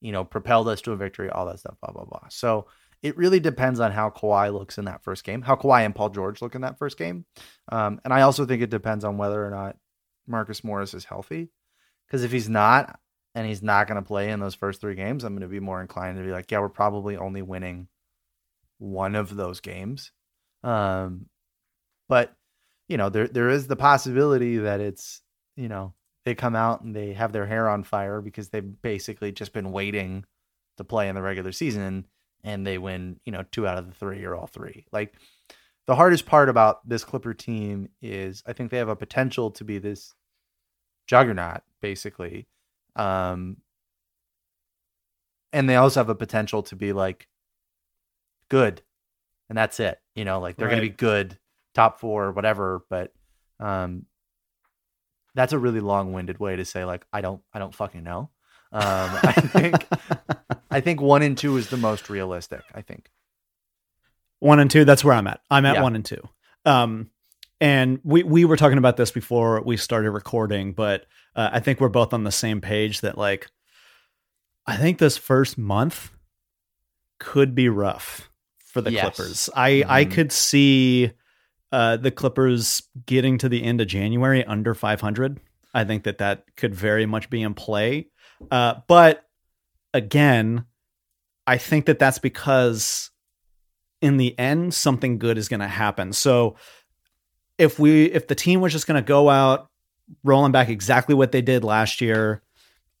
[0.00, 2.28] You know, propelled us to a victory, all that stuff, blah blah blah.
[2.28, 2.68] So
[3.02, 6.10] it really depends on how Kawhi looks in that first game, how Kawhi and Paul
[6.10, 7.24] George look in that first game,
[7.72, 9.76] um, and I also think it depends on whether or not
[10.28, 11.50] Marcus Morris is healthy.
[12.06, 12.98] Because if he's not,
[13.34, 15.60] and he's not going to play in those first three games, I'm going to be
[15.60, 17.88] more inclined to be like, yeah, we're probably only winning
[18.78, 20.12] one of those games.
[20.62, 21.26] Um,
[22.08, 22.34] but
[22.88, 25.20] you know, there there is the possibility that it's
[25.56, 25.92] you know
[26.24, 29.72] they come out and they have their hair on fire because they've basically just been
[29.72, 30.24] waiting
[30.78, 32.06] to play in the regular season
[32.44, 34.86] and they win you know two out of the three or all three.
[34.90, 35.14] Like
[35.86, 39.64] the hardest part about this Clipper team is I think they have a potential to
[39.64, 40.14] be this
[41.08, 42.46] juggernaut basically
[42.94, 43.56] um
[45.52, 47.26] and they also have a potential to be like
[48.50, 48.82] good,
[49.48, 49.98] and that's it.
[50.14, 51.38] You know, like they're going to be good,
[51.74, 52.84] top four, whatever.
[52.90, 53.14] But
[53.58, 54.04] um,
[55.34, 58.28] that's a really long-winded way to say like I don't, I don't fucking know.
[58.72, 59.86] Um, I think,
[60.70, 62.60] I think one and two is the most realistic.
[62.74, 63.10] I think.
[64.40, 65.82] one and two that's where i'm at i'm at Yeah.
[65.82, 66.20] one and two
[66.66, 67.10] um
[67.60, 71.80] and we we were talking about this before we started recording but uh, i think
[71.80, 73.48] we're both on the same page that like
[74.66, 76.10] i think this first month
[77.18, 79.02] could be rough for the Yes.
[79.16, 80.10] clippers i i Mhm.
[80.12, 81.12] could see
[81.72, 85.40] uh the clippers getting to the end of january under 500
[85.74, 88.08] i think that that could very much be in play
[88.50, 89.24] uh but
[89.92, 90.64] again
[91.46, 93.10] i think that that's because
[94.00, 96.54] in the end something good is going to happen so
[97.58, 99.68] if we if the team was just going to go out
[100.24, 102.42] rolling back exactly what they did last year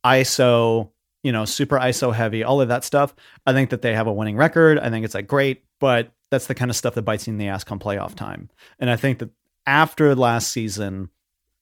[0.04, 0.90] iso
[1.22, 3.14] you know super iso heavy all of that stuff
[3.46, 4.78] i think that they have a winning record.
[4.78, 7.38] I think it's like great but that's the kind of stuff that bites you in
[7.38, 8.50] the ass come playoff time.
[8.78, 9.30] And i think that
[9.66, 11.10] after last season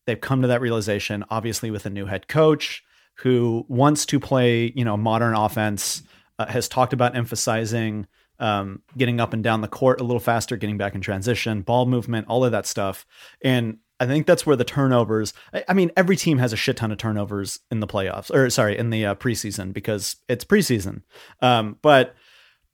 [0.06, 2.82] they've come to that realization obviously with a new head coach
[3.16, 6.02] who wants to play you know modern offense
[6.38, 8.06] uh, has talked about emphasizing
[8.38, 11.86] um, getting up and down the court a little faster, getting back in transition, ball
[11.86, 13.06] movement, all of that stuff.
[13.42, 15.32] And I think that's where the turnovers.
[15.52, 18.50] I, I mean, every team has a shit ton of turnovers in the playoffs, or
[18.50, 21.02] sorry, in the uh, preseason because it's preseason.
[21.40, 22.14] Um, but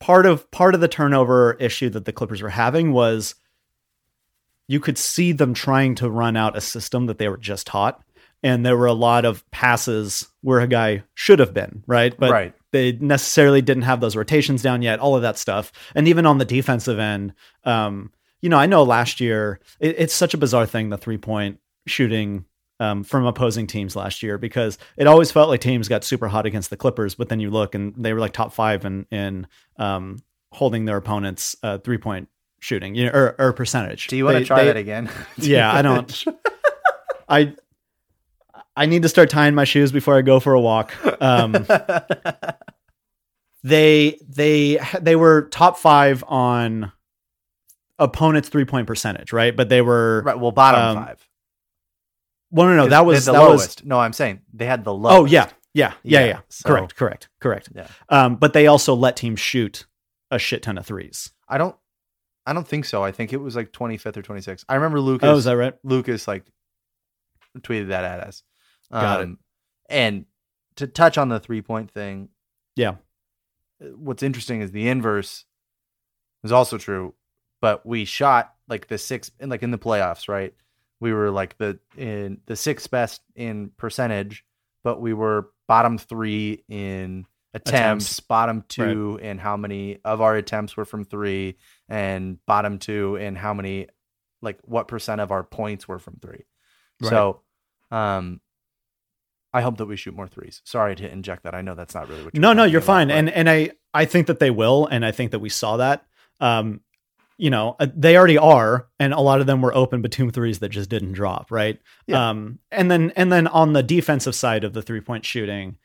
[0.00, 3.36] part of part of the turnover issue that the Clippers were having was
[4.68, 8.02] you could see them trying to run out a system that they were just taught.
[8.42, 12.16] And there were a lot of passes where a guy should have been, right?
[12.18, 12.54] But right.
[12.72, 15.70] They necessarily didn't have those rotations down yet, all of that stuff.
[15.94, 20.14] And even on the defensive end, um, you know, I know last year it, it's
[20.14, 22.44] such a bizarre thing, the three point shooting
[22.80, 26.46] um, from opposing teams last year, because it always felt like teams got super hot
[26.46, 29.46] against the Clippers, but then you look and they were like top five in, in
[29.76, 30.18] um,
[30.50, 34.06] holding their opponents uh, three point shooting you know, or, or percentage.
[34.08, 35.10] Do you want They- to try they- that again?
[35.36, 36.24] Yeah, I don't.
[37.28, 37.54] I
[38.74, 40.94] I need to start tying my shoes before I go for a walk.
[41.20, 41.52] Um,
[43.62, 46.92] they they they were top five on
[47.98, 49.54] opponents three point percentage, right?
[49.56, 50.38] But they were right.
[50.38, 51.28] Well, bottom Um, five.
[52.50, 53.80] well, no, no, that was the that lowest.
[53.82, 53.86] was.
[53.86, 55.18] No, I'm saying they had the lowest.
[55.20, 56.40] Oh yeah, yeah, yeah, Yeah, yeah.
[56.48, 57.68] so- correct, correct, correct.
[57.74, 57.86] Yeah.
[58.08, 59.86] Um, but they also let teams shoot
[60.30, 61.32] a shit ton of threes.
[61.48, 61.76] I don't.
[62.44, 63.04] I don't think so.
[63.04, 64.64] I think it was like 25th or 26th.
[64.68, 65.28] I remember Lucas.
[65.28, 65.74] Oh, is that right?
[65.84, 66.44] Lucas like
[67.60, 68.42] tweeted that at us.
[68.90, 69.24] Got it.
[69.24, 69.38] Um,
[69.88, 70.24] And
[70.76, 72.30] to touch on the three point thing,
[72.74, 72.96] Yeah.
[73.96, 75.44] What's interesting is the inverse
[76.44, 77.14] is also true,
[77.60, 80.54] but we shot like the sixth, and like in the playoffs, right?
[81.00, 84.44] We were like the in the sixth best in percentage,
[84.84, 88.20] but we were bottom three in attempts, Attempts.
[88.20, 91.56] bottom two in how many of our attempts were from three,
[91.88, 93.88] and bottom two in how many,
[94.40, 96.44] like what percent of our points were from three.
[97.00, 97.10] Right.
[97.10, 97.40] So,
[97.90, 98.40] um,
[99.54, 100.62] I hope that we shoot more threes.
[100.64, 101.54] Sorry to inject that.
[101.54, 102.34] I know that's not really what.
[102.34, 105.04] You're no no you're fine but- and and i i think that they will and
[105.04, 106.04] i think that we saw that
[106.40, 106.80] um
[107.36, 110.30] you know uh, they already are and a lot of them were open but two
[110.30, 112.30] threes that just didn't drop right Yeah.
[112.30, 115.76] um and then and then on the defensive side of the three point shooting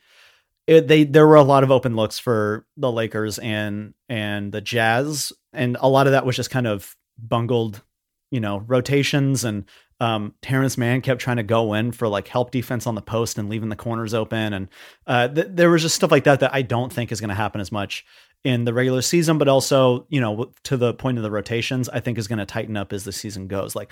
[0.66, 4.60] it, they there were a lot of open looks for the lakers and and the
[4.62, 7.82] jazz and a lot of that was just kind of bungled
[8.30, 9.64] you know rotations and
[10.00, 13.38] um Terance Mann kept trying to go in for like help defense on the post
[13.38, 14.68] and leaving the corners open and
[15.06, 17.34] uh, th- there was just stuff like that that I don't think is going to
[17.34, 18.04] happen as much
[18.44, 22.00] in the regular season, but also, you know, to the point of the rotations, I
[22.00, 23.74] think is going to tighten up as the season goes.
[23.74, 23.90] Like,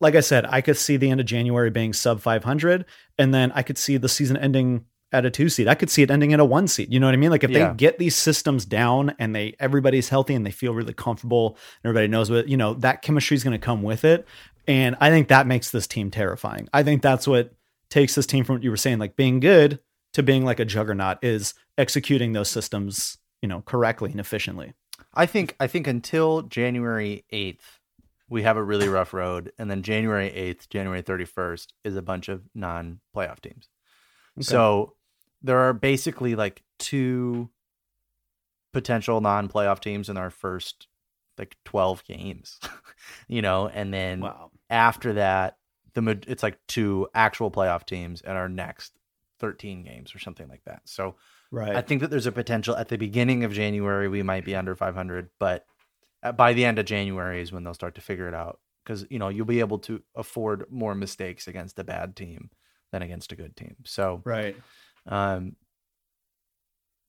[0.00, 2.84] like I said, I could see the end of January being sub 500,
[3.18, 5.68] and then I could see the season ending at a two seed.
[5.68, 6.92] I could see it ending at a one seed.
[6.92, 7.30] You know what I mean?
[7.30, 7.70] Like if Yeah.
[7.70, 11.88] they get these systems down and they everybody's healthy and they feel really comfortable, and
[11.90, 14.26] everybody knows what you know, that chemistry is going to come with it.
[14.66, 16.68] And I think that makes this team terrifying.
[16.74, 17.52] I think that's what
[17.88, 19.80] takes this team from what you were saying, like being good
[20.12, 24.74] to being like a juggernaut is executing those systems, you know, correctly and efficiently.
[25.14, 27.78] I think I think until January eighth,
[28.28, 32.02] we have a really rough road, and then January eighth, January thirty first is a
[32.02, 33.68] bunch of non playoff teams.
[34.40, 34.94] So
[35.42, 37.50] there are basically like two
[38.72, 40.86] potential non playoff teams in our first
[41.38, 42.58] like twelve games,
[43.28, 44.50] you know, and then Wow.
[44.70, 45.56] after that,
[45.94, 48.92] the it's like two actual playoff teams in our next
[49.40, 50.82] thirteen games or something like that.
[50.84, 51.16] So
[51.50, 51.76] Right.
[51.76, 54.76] I think that there's a potential at the beginning of January we might be under
[54.76, 55.64] 500, but
[56.22, 59.06] uh, by the end of January is when they'll start to figure it out because
[59.10, 62.50] you know you'll be able to afford more mistakes against a bad team
[62.92, 63.76] than against a good team.
[63.84, 64.56] So right.
[65.08, 65.56] Um,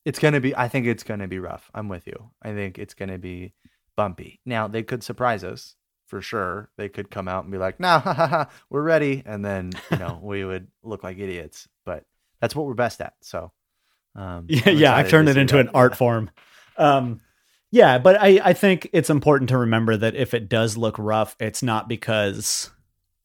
[0.06, 1.70] It's going to be, I think it's going to be rough.
[1.74, 2.32] I'm with you.
[2.42, 3.54] I think it's going to be
[3.96, 4.40] bumpy.
[4.46, 5.76] Now, they could surprise us
[6.08, 6.70] for sure.
[6.78, 9.22] They could come out and be like, nah, ha, ha, ha, we're ready.
[9.26, 11.68] And then, you know, we would look like idiots.
[11.86, 12.06] But
[12.40, 13.14] that's what we're best at.
[13.22, 13.52] So,
[14.16, 15.68] um, Yeah, yeah, I've turned it into that.
[15.68, 16.32] an art form.
[16.78, 17.20] Um,
[17.72, 21.36] yeah, but I, I think it's important to remember that if it does look rough,
[21.40, 22.72] it's not because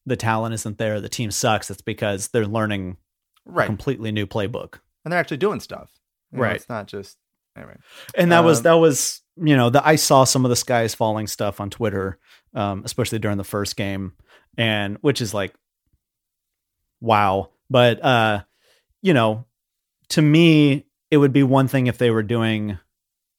[0.04, 1.70] the talent isn't there, the team sucks.
[1.70, 2.98] It's because they're learning
[3.46, 3.66] Right.
[3.66, 4.78] completely new playbook.
[5.04, 5.90] And they're actually doing stuff.
[6.32, 6.56] You know, Right.
[6.56, 7.18] It's not just,
[7.56, 7.76] anyway.
[8.14, 10.94] And that was Um, that was you know the I saw some of the skies
[10.94, 12.18] falling stuff on Twitter,
[12.54, 14.12] um, especially during the first game,
[14.56, 15.54] and which is like,
[17.00, 17.50] wow.
[17.70, 18.42] But uh,
[19.02, 19.44] you know,
[20.10, 22.78] to me, it would be one thing if they were doing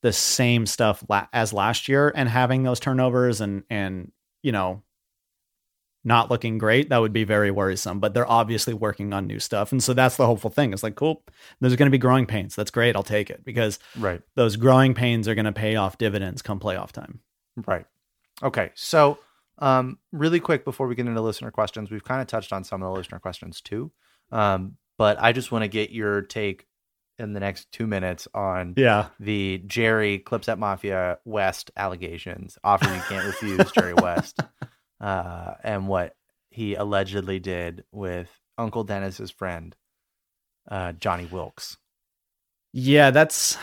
[0.02, 4.12] the same stuff la- as last year and having those turnovers and and
[4.44, 4.84] you know
[6.06, 9.72] not looking great that would be very worrisome but they're obviously working on new stuff
[9.72, 11.24] and so that's the hopeful thing it's like cool
[11.60, 14.22] there's going to be growing pains that's great i'll take it because Right.
[14.36, 17.20] those growing pains are going to pay off dividends come playoff time.
[17.68, 17.86] Right.
[18.44, 18.72] Okay.
[18.76, 19.18] So,
[19.60, 22.84] um, really quick before we get into listener questions, we've kind of touched on some
[22.84, 23.92] of the listener questions too.
[24.32, 26.68] Um, but I just want to get your take
[27.18, 29.08] in the next two minutes on Yeah.
[29.22, 32.58] the Jerry Clipset Mafia West allegations.
[32.64, 34.42] Offer you can't refuse Jerry West,
[35.06, 36.16] uh, and what
[36.50, 39.76] he allegedly did with Uncle Dennis's friend,
[40.70, 41.78] uh, Johnny Wilkes.
[42.74, 43.58] Yeah, that's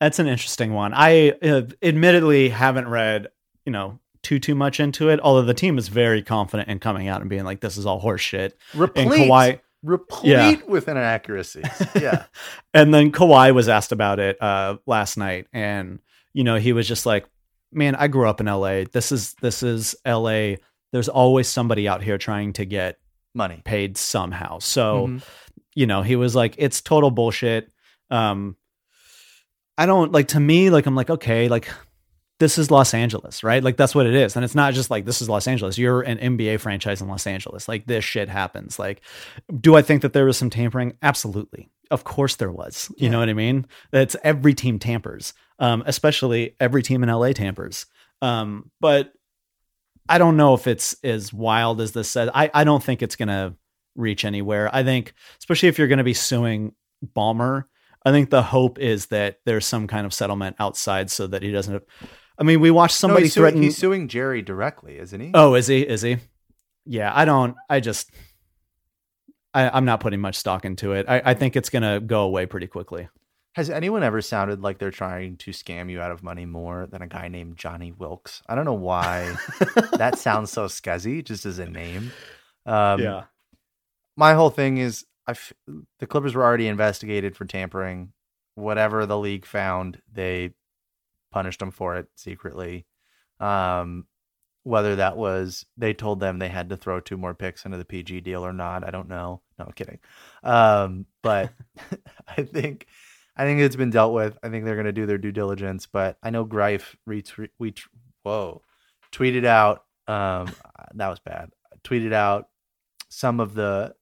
[0.00, 0.92] that's an interesting one.
[0.94, 3.28] I uh, admittedly haven't read,
[3.66, 7.08] you know, too too much into it, although the team is very confident in coming
[7.08, 8.52] out and being like this is all horseshit.
[8.72, 10.56] And Replete, Kawhi replete Yeah.
[10.66, 11.66] with inaccuracies.
[11.94, 12.24] Yeah.
[12.74, 15.98] and then Kawhi was asked about it uh last night and
[16.32, 17.26] you know, he was just like,
[17.72, 18.84] "Man, I grew up in LA.
[18.90, 20.56] This is this is LA.
[20.92, 22.98] There's always somebody out here trying to get
[23.34, 23.60] Money.
[23.64, 25.22] paid somehow." So, Mhm.
[25.74, 27.70] you know, he was like, it's total bullshit.
[28.10, 28.56] Um,
[29.76, 31.68] I don't like to me, like, I'm like, okay, like
[32.40, 33.62] this is Los Angeles, right?
[33.64, 34.36] Like that's what it is.
[34.36, 35.76] And it's not just like this is Los Angeles.
[35.76, 37.66] You're an NBA franchise in Los Angeles.
[37.68, 38.78] Like this shit happens.
[38.78, 39.00] Like,
[39.60, 40.96] do I think that there was some tampering?
[41.02, 41.68] Absolutely.
[41.90, 42.90] Of course there was.
[42.96, 43.10] You Yeah.
[43.10, 43.66] know what I mean?
[43.90, 45.32] That's every team tampers.
[45.58, 47.86] Um, especially every team in LA tampers.
[48.22, 49.12] Um, but
[50.08, 52.30] I don't know if it's as wild as this says.
[52.34, 53.54] I, I don't think it's gonna
[53.96, 54.70] reach anywhere.
[54.72, 56.72] I think, especially if you're going to be suing
[57.16, 57.64] Ballmer,
[58.06, 61.50] I think the hope is that there's some kind of settlement outside so that he
[61.50, 61.82] doesn't.
[62.38, 63.62] I mean, we watched No, somebody he's, suing, threaten.
[63.62, 65.32] he's suing Jerry directly, isn't he?
[65.34, 65.80] oh, is he?
[65.82, 66.18] Is he?
[66.86, 67.56] Yeah, I don't.
[67.68, 68.10] I just.
[69.58, 71.06] I, I'm not putting much stock into it.
[71.08, 73.08] I, I think it's going to go away pretty quickly.
[73.54, 77.02] Has anyone ever sounded like they're trying to scam you out of money more than
[77.02, 78.40] a guy named Johnny Wilkes?
[78.48, 79.34] I don't know why
[79.94, 82.12] that sounds so scuzzy just as a name.
[82.66, 83.00] Um,
[84.16, 85.52] my whole thing is I f-
[85.98, 88.12] the Clippers were already investigated for tampering.
[88.54, 90.52] Whatever the league found, they
[91.32, 92.86] punished them for it secretly.
[93.40, 94.06] Um,
[94.62, 97.84] whether that was they told them they had to throw two more picks into the
[97.84, 99.40] PG deal or not, I don't know.
[99.58, 99.98] No I'm kidding.
[100.42, 101.52] Um, but
[102.36, 102.86] I think
[103.36, 104.36] I think it's been dealt with.
[104.42, 105.86] I think they're going to do their due diligence.
[105.86, 107.74] But I know Greif retweet, we
[108.22, 108.62] whoa,
[109.12, 109.84] tweeted out.
[110.06, 110.52] Um,
[110.94, 111.50] that was bad.
[111.84, 112.48] Tweeted out
[113.08, 113.94] some of the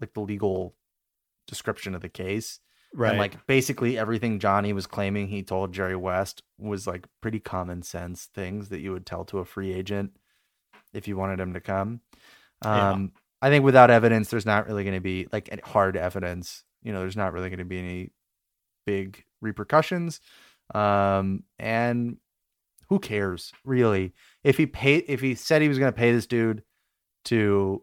[0.00, 0.74] like the legal
[1.46, 2.60] description of the case.
[2.94, 3.10] right.
[3.10, 7.82] And like basically everything Johnny was claiming he told Jerry West was like pretty common
[7.82, 10.12] sense things that you would tell to a free agent
[10.92, 12.00] if you wanted him to come.
[12.62, 16.64] Um, I think without evidence, there's not really going to be like hard evidence.
[16.82, 18.12] You know, there's not really going to be any
[18.86, 20.20] big repercussions.
[20.74, 22.18] Um, and
[22.88, 24.12] who cares really?
[24.44, 26.62] If he paid, if he said he was going to pay this dude
[27.26, 27.82] to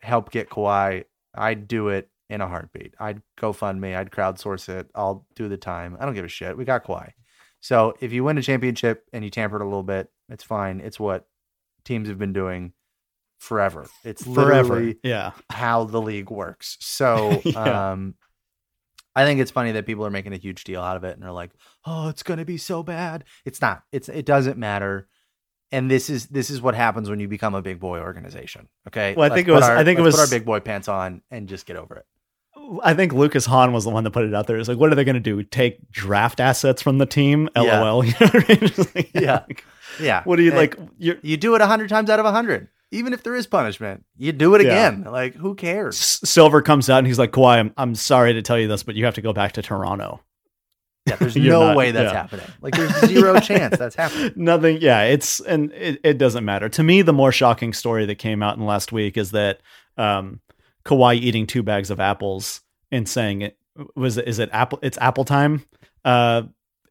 [0.00, 2.94] help get Kawhi, I'd do it in a heartbeat.
[2.98, 3.94] I'd go fund me.
[3.94, 4.90] I'd crowdsource it.
[4.94, 5.96] I'll do the time.
[5.98, 6.56] I don't give a shit.
[6.56, 7.12] We got Kawhi.
[7.60, 10.80] So if you win a championship and you tampered a little bit, it's fine.
[10.80, 11.26] It's what
[11.84, 12.72] teams have been doing
[13.38, 13.86] forever.
[14.04, 14.74] It's Forever.
[14.74, 15.32] literally Yeah.
[15.50, 16.76] how the league works.
[16.80, 17.90] So Yeah.
[17.92, 18.14] um
[19.16, 21.24] I think it's funny that people are making a huge deal out of it and
[21.24, 21.50] are like,
[21.84, 23.82] "Oh, it's going to be so bad." It's not.
[23.90, 25.08] It's it doesn't matter.
[25.72, 28.68] And this is this is what happens when you become a big boy organization.
[28.86, 29.14] Okay?
[29.16, 30.60] Well, I Let's think it was- our- I think it was- put our big boy
[30.60, 32.06] pants on and just get over it.
[32.82, 34.56] I think Lucas Hahn was the one that put it out there.
[34.58, 35.42] It's like, what are they going to do?
[35.42, 37.48] Take draft assets from the team?
[37.56, 38.04] LOL.
[38.04, 38.68] You know what I mean?
[38.68, 39.44] Just like, Yeah.
[39.98, 40.22] Yeah.
[40.24, 40.78] What do you And like?
[40.98, 42.68] You're, You do it 100 times out of 100.
[42.90, 44.88] Even if there is punishment, you do it Yeah.
[44.88, 45.04] again.
[45.04, 45.96] Like who cares?
[45.98, 48.82] S- Silver comes out and he's like, Kawhi, I'm, I'm sorry to tell you this,
[48.82, 50.20] but you have to go back to Toronto.
[51.06, 52.16] Yeah, there's no not- way that's yeah.
[52.22, 52.46] happening.
[52.62, 54.32] Like there's zero chance that's happening.
[54.36, 54.78] Nothing.
[54.80, 57.02] Yeah, it's and it, it doesn't matter to me.
[57.02, 59.60] The more shocking story that came out in last week is that
[59.98, 60.40] um,
[60.84, 63.58] Kawhi eating two bags of apples and saying it
[63.94, 64.78] was it, is it Apple?
[64.82, 65.64] It's Apple time.
[66.04, 66.42] Uh,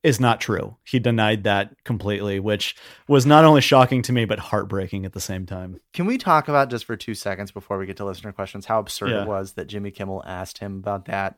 [0.03, 0.77] is not true.
[0.83, 2.75] He denied that completely, which
[3.07, 5.79] was not only shocking to me but heartbreaking at the same time.
[5.93, 8.79] Can we talk about just for two seconds before we get to listener questions how
[8.79, 9.21] absurd Yeah.
[9.23, 11.37] it was that Jimmy Kimmel asked him about that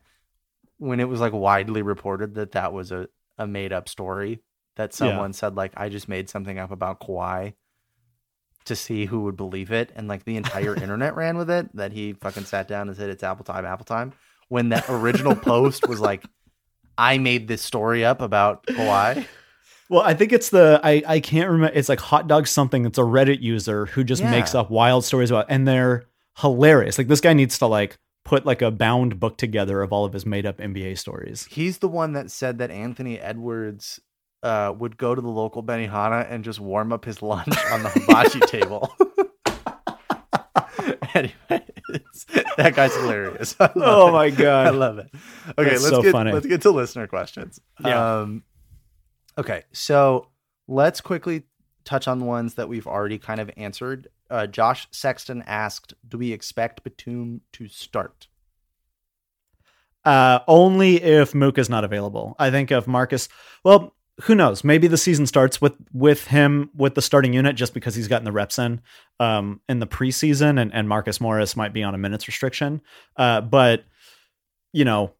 [0.77, 3.07] when it was like widely reported that that was a,
[3.37, 4.41] a made up story
[4.75, 7.53] that someone said like I just made something up about Kawhi
[8.65, 11.91] to see who would believe it and like the entire internet ran with it that
[11.91, 14.13] he fucking sat down and said it's Apple time Apple time
[14.47, 16.23] when that original post was like
[16.99, 19.25] I made this story up about Kawhi.
[19.91, 21.75] Well, I think it's the I I can't remember.
[21.75, 22.85] It's like hot dog something.
[22.85, 24.29] It's a Reddit user who just Yeah.
[24.29, 26.05] makes up wild stories about, and they're
[26.37, 26.99] hilarious.
[26.99, 30.13] Like this guy needs to like put like a bound book together of all of
[30.13, 31.47] his made up NBA stories.
[31.49, 33.99] He's the one that said that Anthony Edwards
[34.43, 37.89] uh, would go to the local Benihana and just warm up his lunch on the
[37.95, 38.95] hibachi table.
[41.15, 41.61] Anyways,
[42.57, 43.55] that guy's hilarious.
[43.75, 44.11] Oh it.
[44.11, 45.09] my god, I love it.
[45.57, 46.31] Okay, That's let's so get funny.
[46.31, 47.59] let's get to listener questions.
[47.83, 48.19] Yeah.
[48.19, 48.43] Um,
[49.37, 50.27] okay, so
[50.67, 51.43] let's quickly
[51.85, 54.07] touch on the ones that we've already kind of answered.
[54.29, 58.27] Uh, Josh Sexton asked, "Do we expect Batum to start?"
[60.05, 62.35] Uh, only if Mook is not available.
[62.39, 63.27] I think if Marcus,
[63.63, 63.93] well,
[64.23, 64.63] who knows?
[64.63, 68.25] Maybe the season starts with with him with the starting unit just because he's gotten
[68.25, 68.81] the reps in
[69.19, 72.81] um, in the preseason, and and Marcus Morris might be on a minutes restriction.
[73.15, 73.85] Uh, but
[74.73, 75.13] you know,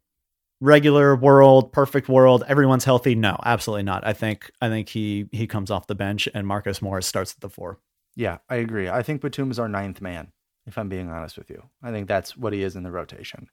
[0.62, 3.16] regular world, perfect world, everyone's healthy.
[3.16, 4.06] No, absolutely not.
[4.06, 7.42] I think I think he he comes off the bench and Marcus Morris starts at
[7.42, 7.80] the four.
[8.16, 8.90] Yeah, I agree.
[8.90, 10.32] I think Batum is our ninth man,
[10.66, 11.64] if I'm being honest with you.
[11.82, 13.50] I think that's what he is in the rotation,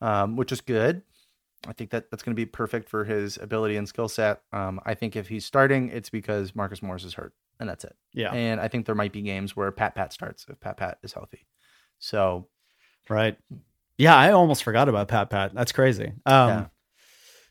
[0.00, 1.02] um, which is good.
[1.66, 4.42] I think that that's going to be perfect for his ability and skill set.
[4.52, 7.96] Um, I think if he's starting, it's because Marcus Morris is hurt, and that's it.
[8.12, 10.98] Yeah, And I think there might be games where Pat Pat starts if Pat Pat
[11.02, 11.46] is healthy.
[11.98, 12.46] So
[13.08, 13.36] Right.
[13.96, 15.54] Yeah, I almost forgot about Pat Pat.
[15.54, 16.12] That's crazy.
[16.26, 16.66] Um, Yeah.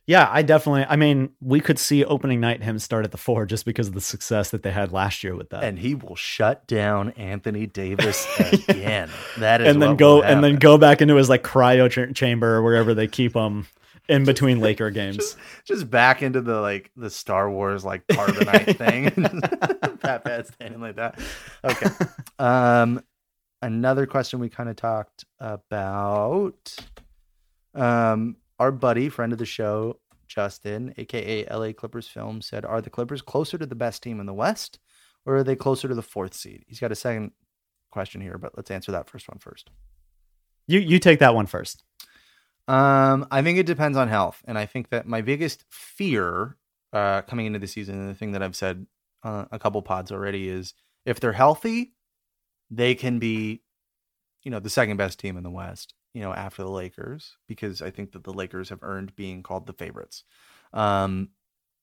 [0.05, 0.29] yeah.
[0.31, 0.85] I definitely.
[0.87, 3.93] I mean, we could see opening night him start at the four just because of
[3.95, 7.65] the success that they had last year with that, and he will shut down Anthony
[7.65, 8.25] Davis
[8.69, 9.09] again.
[9.39, 12.55] That is and then go and then go back into his like cryo ch- chamber
[12.55, 13.65] or wherever they keep him
[14.09, 15.17] in between Laker games.
[15.17, 19.09] just, just back into the like the Star Wars like carbonite thing.
[19.99, 21.19] Pat Pat standing like that.
[21.63, 21.87] Okay.
[22.39, 23.01] Um,
[23.61, 26.75] another question we kind of talked about.
[27.75, 32.89] Um, our buddy, friend of the show, Justin, aka LA Clippers Film, said, "Are the
[32.89, 34.79] Clippers closer to the best team in the West,
[35.25, 37.31] or are they closer to the fourth seed?" He's got a second
[37.91, 39.69] question here, but let's answer that first one first.
[40.67, 41.83] you you take that one first.
[42.67, 46.57] Um, I think it depends on health, and I think that my biggest fear
[46.91, 48.85] uh, coming into the season, and the thing that I've said
[49.23, 50.73] uh, a couple pods already is
[51.05, 51.93] if they're healthy,
[52.69, 53.61] they can be,
[54.43, 55.93] you know, the second best team in the West.
[56.13, 59.67] You know, after the Lakers, because I think that the Lakers have earned being called
[59.67, 60.23] the favorites.
[60.73, 61.29] Um,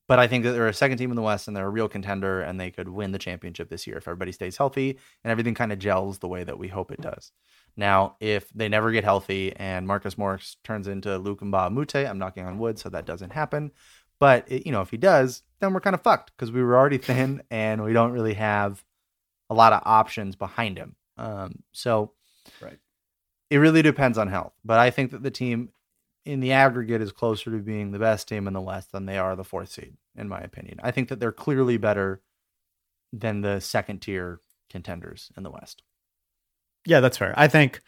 [0.09, 1.89] but I think that they're a second team in the West, and they're a real
[1.89, 5.55] contender, and they could win the championship this year if everybody stays healthy and everything
[5.55, 7.33] kind of gels the way that we hope it does.
[7.77, 11.97] Now, if they never get healthy and Marcus Morris turns into Luc Mbah a Moute,
[11.97, 13.73] I'm knocking on wood, so that doesn't happen.
[14.21, 16.77] But it, you know, if he does, then we're kind of fucked because we were
[16.77, 18.85] already thin and we don't really have
[19.51, 20.95] a lot of options behind him.
[21.17, 22.13] Um, so,
[22.61, 22.79] Right.
[23.51, 24.53] it really depends on health.
[24.65, 25.71] But I think that the team,
[26.25, 29.19] in the aggregate, is closer to being the best team in the West than they
[29.19, 30.79] are the fourth seed, in my opinion.
[30.83, 32.23] I think that they're clearly better
[33.13, 35.83] than the second tier contenders in the West.
[36.87, 37.35] Yeah, that's fair.
[37.37, 37.81] I think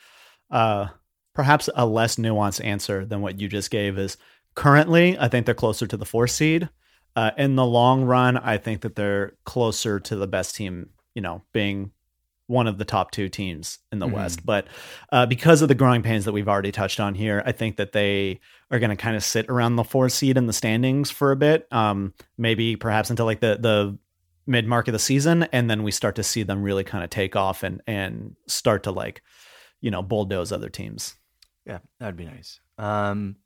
[0.51, 0.89] uh,
[1.35, 4.17] perhaps a less nuanced answer than what you just gave is
[4.55, 6.69] currently, I think they're closer to the four seed.
[7.15, 11.23] Uh, in the long run, I think that they're closer to the best team, you
[11.23, 11.93] know, being
[12.47, 14.13] one of the top two teams in the Mhm.
[14.13, 14.47] West.
[14.47, 14.67] But
[15.11, 17.93] uh, because of the growing pains that we've already touched on here, I think that
[17.93, 18.39] they
[18.71, 21.37] are going to kind of sit around the four seed in the standings for a
[21.37, 23.99] bit, um, maybe perhaps until like the the
[24.47, 27.11] mid mark of the season, and then we start to see them really kind of
[27.11, 29.23] take off and and start to like,
[29.81, 31.15] you know, bulldoze other teams.
[31.65, 32.61] Yeah, that'd be nice.
[32.79, 33.37] Um,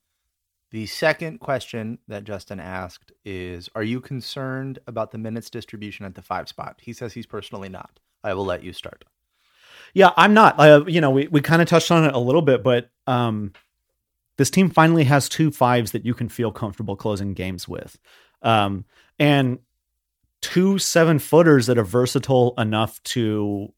[0.71, 6.15] the second question that Justin asked is Are you concerned about the minutes distribution at
[6.15, 6.77] the five spot?
[6.81, 7.99] He says he's personally not.
[8.23, 9.05] I will let you start.
[9.95, 10.61] Yeah, I'm not.
[10.61, 13.53] Uh, you know, we, we kind of touched on it a little bit, but um,
[14.37, 17.99] this team finally has two fives that you can feel comfortable closing games with,
[18.43, 18.85] um,
[19.19, 19.59] and
[20.41, 23.73] two seven footers that are versatile enough to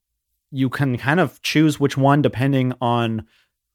[0.50, 3.26] you can kind of choose which one depending on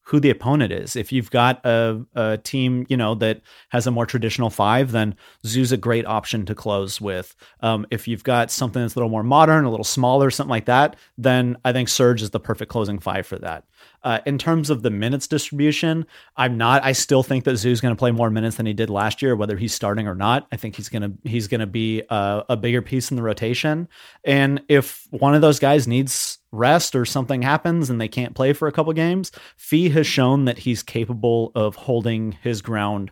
[0.07, 0.95] who the opponent is.
[0.95, 5.15] If you've got a, a team, you know, that has a more traditional five, then
[5.45, 7.35] Zu's a great option to close with.
[7.59, 10.65] Um, if you've got something that's a little more modern, a little smaller, something like
[10.65, 13.65] that, then I think Serge is the perfect closing five for that.
[14.03, 16.83] Uh, in terms of the minutes distribution, I'm not.
[16.83, 19.35] I still think that Zu's going to play more minutes than he did last year,
[19.35, 20.47] whether he's starting or not.
[20.51, 23.87] I think he's gonna he's gonna be a, a bigger piece in the rotation.
[24.23, 28.53] And if one of those guys needs rest or something happens and they can't play
[28.53, 33.11] for a couple games, Phee has shown that he's capable of holding his ground.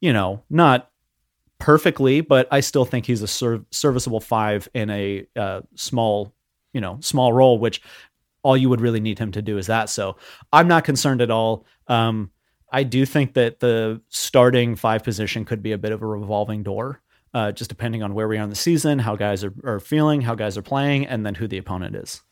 [0.00, 0.90] You know, not
[1.58, 6.34] perfectly, but I still think he's a serv- serviceable five in a uh, small,
[6.72, 7.80] you know, small role, which
[8.44, 9.90] all you would really need him to do is that.
[9.90, 10.16] So
[10.52, 11.66] I'm not concerned at all.
[11.88, 12.30] Um,
[12.70, 16.62] I do think that the starting five position could be a bit of a revolving
[16.62, 17.00] door,
[17.32, 20.20] uh, just depending on where we are in the season, how guys are, are feeling,
[20.20, 22.22] how guys are playing, and then who the opponent is.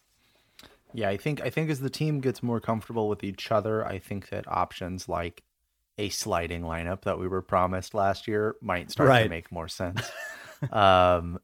[0.93, 3.99] Yeah, I think I think as the team gets more comfortable with each other, I
[3.99, 5.43] think that options like
[5.97, 9.23] a sliding lineup that we were promised last year might start right.
[9.23, 10.11] to make more sense.
[10.73, 11.39] um,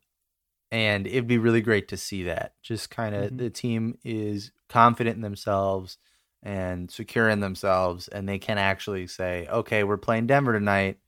[0.71, 2.53] and it'd be really great to see that.
[2.63, 3.37] Just kind of mm-hmm.
[3.39, 5.99] the team is confident in themselves
[6.43, 10.99] and secure in themselves, and they can actually say, "Okay, we're playing Denver tonight.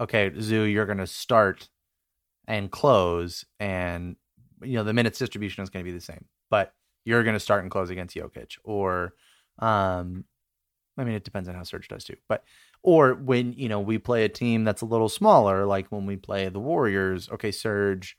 [0.00, 1.68] Okay, Zu, you're going to start
[2.46, 4.16] and close, and
[4.62, 7.40] you know the minutes distribution is going to be the same, but you're going to
[7.40, 9.14] start and close against Jokic, or,
[9.58, 10.24] um,
[10.98, 12.44] I mean, it depends on how Serge does too, but."
[12.86, 16.16] Or when you know we play a team that's a little smaller, like when we
[16.16, 17.30] play the Warriors.
[17.30, 18.14] Okay, Serge,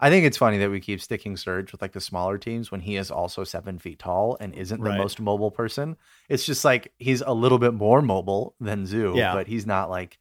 [0.00, 2.80] I think it's funny that we keep sticking Serge with like the smaller teams when
[2.80, 4.98] he is also seven feet tall and isn't the right.
[4.98, 5.96] most mobile person.
[6.28, 9.34] It's just like he's a little bit more mobile than Zu, yeah.
[9.34, 10.18] but he's not like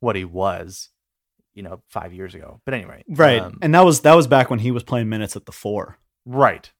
[0.00, 0.90] what he was,
[1.54, 2.60] you know, five years ago.
[2.64, 5.36] But anyway, right, um, and that was that was back when he was playing minutes
[5.36, 5.98] at the four.
[6.26, 6.70] Right,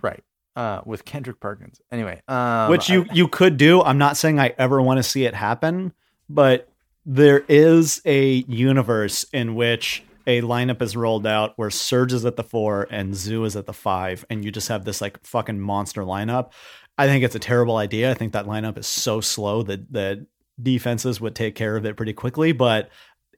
[0.00, 0.22] right.
[0.56, 1.80] Uh, with Kendrick Perkins.
[1.90, 3.82] Anyway, um, which you I, you could do.
[3.82, 5.92] I'm not saying I ever want to see it happen,
[6.28, 6.68] but
[7.04, 12.36] there is a universe in which a lineup is rolled out where Serge is at
[12.36, 15.60] the four and Zu is at the five, and you just have this like fucking
[15.60, 16.52] monster lineup.
[16.96, 18.10] I think it's a terrible idea.
[18.10, 20.26] I think that lineup is so slow that that
[20.62, 22.90] defenses would take care of it pretty quickly, but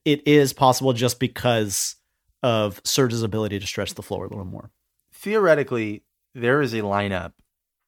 [0.05, 1.97] it is possible just because
[2.43, 4.71] of Serge's ability to stretch the floor a little more.
[5.15, 6.03] Theoretically,
[6.35, 7.33] there is a lineup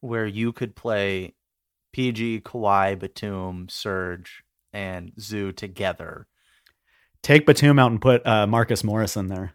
[0.00, 1.34] where you could play
[1.92, 6.26] PG, Kawhi, Batum, Serge, and Zu together
[7.24, 9.54] Take Batum out and put uh, Marcus Morris in there.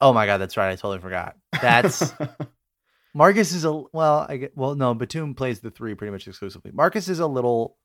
[0.00, 0.72] Oh my god, that's right.
[0.72, 1.36] I totally forgot.
[1.62, 2.12] That's
[3.14, 4.26] Marcus is a well.
[4.28, 4.74] I get well.
[4.74, 6.72] No, Batum plays the three pretty much exclusively.
[6.74, 7.76] Marcus is a little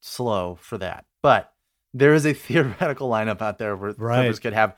[0.00, 1.52] slow for that, but
[1.94, 4.16] there is a theoretical lineup out there where right.
[4.16, 4.76] Clippers could have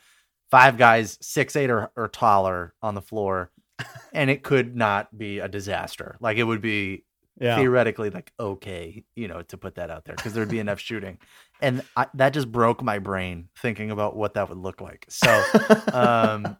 [0.53, 3.51] five guys six eight or, or taller on the floor,
[4.13, 6.17] and it could not be a disaster.
[6.21, 7.05] Like it would be
[7.41, 7.57] yeah.
[7.57, 11.19] theoretically like okay, you know, to put that out there because there'd be enough shooting
[11.61, 15.07] and I, that just broke my brain thinking about what that would look like.
[15.09, 15.43] So,
[15.93, 16.57] um,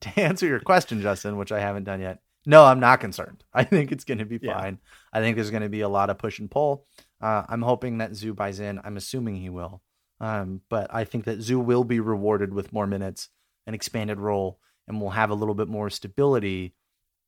[0.00, 3.44] to answer your question, Justin, which I haven't done yet, no, I'm not concerned.
[3.54, 4.78] I think it's going to be fine.
[4.82, 5.18] Yeah.
[5.18, 6.86] I think there's going to be a lot of push and pull.
[7.20, 8.80] Uh, I'm hoping that Zu buys in.
[8.84, 9.82] I'm assuming he will.
[10.20, 13.28] Um, but I think that Zu will be rewarded with more minutes,
[13.66, 16.74] an expanded role, and we'll have a little bit more stability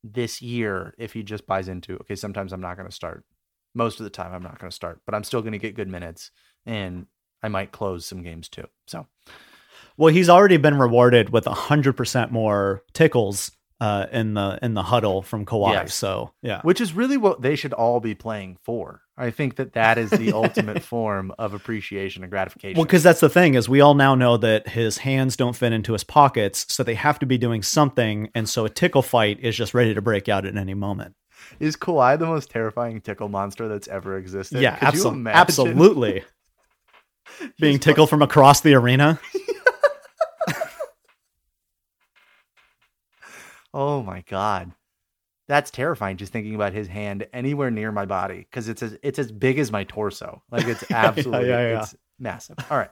[0.03, 3.25] this year if he just buys into okay sometimes i'm not going to start
[3.77, 5.75] most of the time I'm not going to start, but I'm still going to get
[5.75, 6.31] good minutes
[6.67, 7.07] and
[7.41, 8.67] I might close some games too.
[8.85, 9.07] So,
[9.97, 14.73] well, he's already been rewarded with a hundred percent more tickles uh, in the in
[14.73, 15.73] the huddle from Kawhi.
[15.73, 15.93] Yes.
[15.93, 19.01] So yeah, which is really what they should all be playing for.
[19.17, 22.77] I think that that is the ultimate form of appreciation and gratification.
[22.77, 25.73] Well, because that's the thing is we all now know that his hands don't fit
[25.73, 29.39] into his pockets, so they have to be doing something, and so a tickle fight
[29.41, 31.15] is just ready to break out at any moment.
[31.59, 34.59] Is Kawhi the most terrifying tickle monster that's ever existed?
[34.61, 36.23] Yeah, abso- absolutely.
[37.59, 39.19] Being tickled from across the arena.
[43.73, 44.71] oh my god.
[45.47, 49.17] That's terrifying just thinking about his hand anywhere near my body because it's as it's
[49.19, 50.43] as big as my torso.
[50.51, 51.81] Like it's absolutely yeah, yeah, yeah.
[51.81, 52.57] it's massive.
[52.69, 52.91] All right.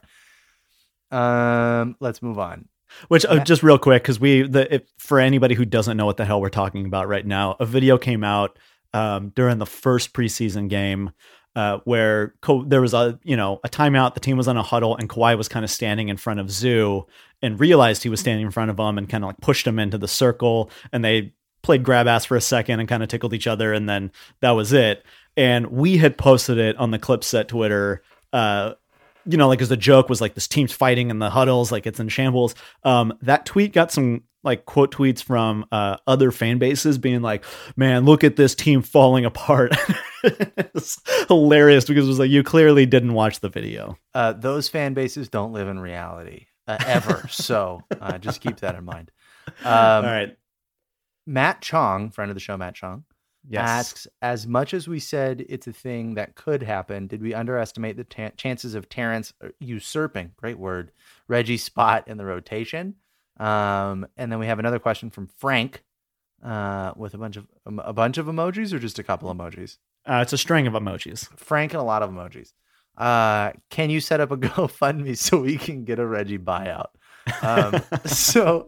[1.12, 2.70] Um let's move on.
[3.08, 6.18] Which uh, just real quick, because we the if, for anybody who doesn't know what
[6.18, 8.58] the hell we're talking about right now, a video came out
[8.94, 11.12] um, during the first preseason game
[11.56, 14.14] uh, where Ka- there was a you know a timeout.
[14.14, 16.52] The team was on a huddle, and Kawhi was kind of standing in front of
[16.52, 17.06] Zu
[17.42, 19.80] and realized he was standing in front of him and kind of like pushed him
[19.80, 20.70] into the circle.
[20.92, 23.88] And they played grab ass for a second and kind of tickled each other, and
[23.88, 25.06] then that was it.
[25.38, 28.04] And we had posted it on the Clipset Twitter.
[28.34, 28.74] Uh,
[29.26, 31.88] you know, like as the joke was like this team's fighting in the huddles, like
[31.88, 32.54] it's in shambles.
[32.84, 37.44] Um, that tweet got some like quote tweets from uh, other fan bases being like,
[37.76, 39.76] "Man, look at this team falling apart."
[40.24, 43.98] it's hilarious because it was like you clearly didn't watch the video.
[44.14, 47.28] Uh, those fan bases don't live in reality uh, ever.
[47.30, 49.12] so uh, just keep that in mind.
[49.64, 50.36] Um, All right.
[51.28, 53.04] Matt Chong, friend of the show, Matt Chong,
[53.48, 53.62] Yes.
[53.62, 57.96] asks as much as we said it's a thing that could happen did we underestimate
[57.96, 60.92] the ta- chances of Terance uh, usurping great word
[61.28, 62.96] reggie's spot in the rotation
[63.40, 65.84] um, and then we have another question from frank
[66.44, 69.78] uh, with a bunch of um, a bunch of emojis or just a couple emojis
[70.06, 71.28] Uh, it's a string of emojis.
[71.38, 72.54] frank and a lot of emojis
[72.98, 76.88] uh, can you set up a gofundme so we can get a reggie buyout
[77.42, 78.68] um, so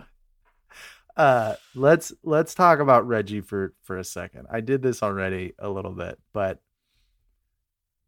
[1.16, 4.46] uh let's let's talk about Reggie for for a second.
[4.52, 6.60] I did this already a little bit, but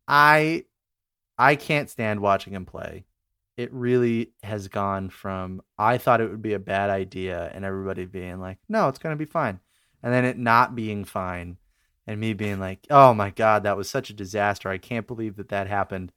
[0.07, 0.65] I
[1.37, 3.05] I can't stand watching him play.
[3.59, 8.05] It really has gone from I thought it would be a bad idea and everybody
[8.05, 9.59] being like, "No, it's going to be fine."
[10.01, 11.57] And then it not being fine
[12.07, 14.69] and me being like, "Oh my god, that was such a disaster.
[14.69, 16.11] I can't believe that that happened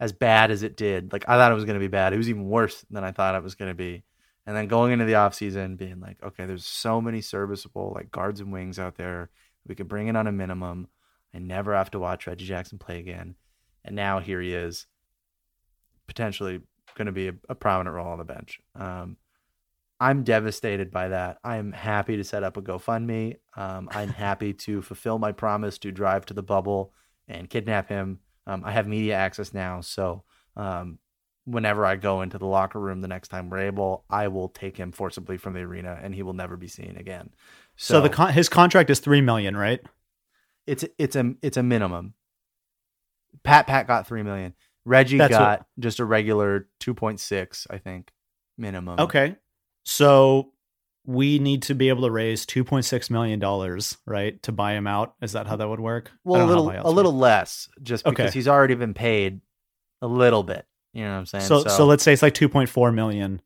[0.00, 2.12] as bad as it did." Like I thought it was going to be bad.
[2.12, 4.04] It was even worse than I thought it was going to be
[4.46, 8.40] and then going into the offseason being like okay there's so many serviceable like guards
[8.40, 9.30] and wings out there
[9.66, 10.88] we could bring in on a minimum
[11.34, 13.34] i never have to watch reggie jackson play again
[13.84, 14.86] and now here he is
[16.06, 16.60] potentially
[16.96, 19.16] going to be a, a, prominent role on the bench um,
[20.00, 24.82] i'm devastated by that i'm happy to set up a gofundme um, i'm happy to
[24.82, 26.92] fulfill my promise to drive to the bubble
[27.28, 30.24] and kidnap him um, i have media access now so
[30.56, 30.98] um,
[31.46, 34.76] whenever I go into the locker room the next time we're able, I will take
[34.76, 37.30] him forcibly from the arena and he will never be seen again.
[37.76, 39.80] So, so the con- his contract is 3 million, right?
[40.66, 42.14] It's it's a it's a minimum.
[43.44, 44.54] Pat Pat got 3 million.
[44.86, 45.66] Reggie That's got what...
[45.78, 48.12] just a regular 2.6, I think,
[48.56, 49.00] minimum.
[49.00, 49.36] Okay.
[49.84, 50.52] So
[51.04, 55.14] we need to be able to raise 2.6 million dollars, right, to buy him out.
[55.20, 56.10] Is that how that would work?
[56.24, 58.32] Well, a little a little less just because okay.
[58.32, 59.40] he's already been paid
[60.00, 60.66] a little bit.
[60.92, 61.44] You know what I'm saying?
[61.44, 63.42] So, so, so let's say it's like 2.4 million.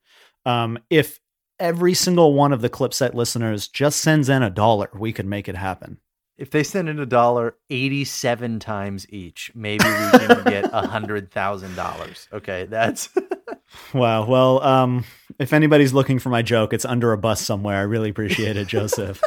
[0.46, 1.20] Um, if
[1.58, 5.48] every single one of the Clipset listeners just sends in a dollar, we could make
[5.48, 5.98] it happen.
[6.40, 11.30] If they send in a dollar 87 times each, maybe we can get a hundred
[11.30, 12.28] thousand dollars.
[12.32, 13.10] Okay, that's
[13.94, 14.24] wow.
[14.24, 15.04] Well, um,
[15.38, 17.76] if anybody's looking for my joke, it's under a bus somewhere.
[17.76, 19.22] I really appreciate it, Joseph.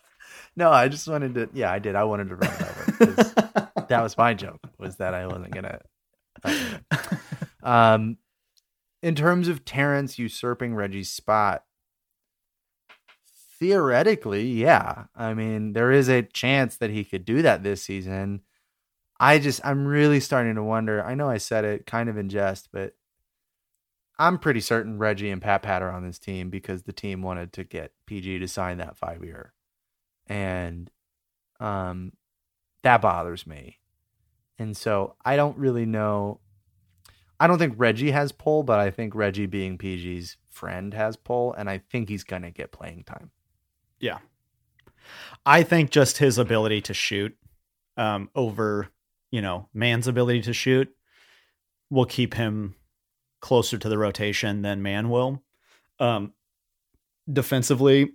[0.56, 1.50] no, I just wanted to.
[1.52, 1.96] Yeah, I did.
[1.96, 3.70] I wanted to run over.
[3.88, 4.60] that was my joke.
[4.78, 5.80] Was that I wasn't gonna.
[7.62, 8.16] Um,
[9.02, 11.64] in terms of Terance usurping Reggie's spot,
[13.58, 15.04] theoretically, yeah.
[15.14, 18.42] I mean, there is a chance that he could do that this season.
[19.18, 21.02] I just, I'm really starting to wonder.
[21.04, 22.94] I know I said it kind of in jest, but
[24.18, 27.52] I'm pretty certain Reggie and Pat Pat are on this team because the team wanted
[27.54, 29.52] to get PG to sign that five year.
[30.26, 30.90] And
[31.60, 32.12] um,
[32.82, 33.78] that bothers me.
[34.58, 36.40] And so I don't really know
[37.40, 41.52] I don't think Reggie has pull, but I think Reggie being PG's friend has pull,
[41.54, 43.30] and I think he's gonna get playing time.
[44.00, 44.18] Yeah.
[45.46, 47.36] I think just his ability to shoot
[47.96, 48.88] um, over,
[49.30, 50.88] you know, Mann's ability to shoot
[51.90, 52.74] will keep him
[53.40, 55.42] closer to the rotation than Mann will.
[56.00, 56.32] Um,
[57.30, 58.12] defensively,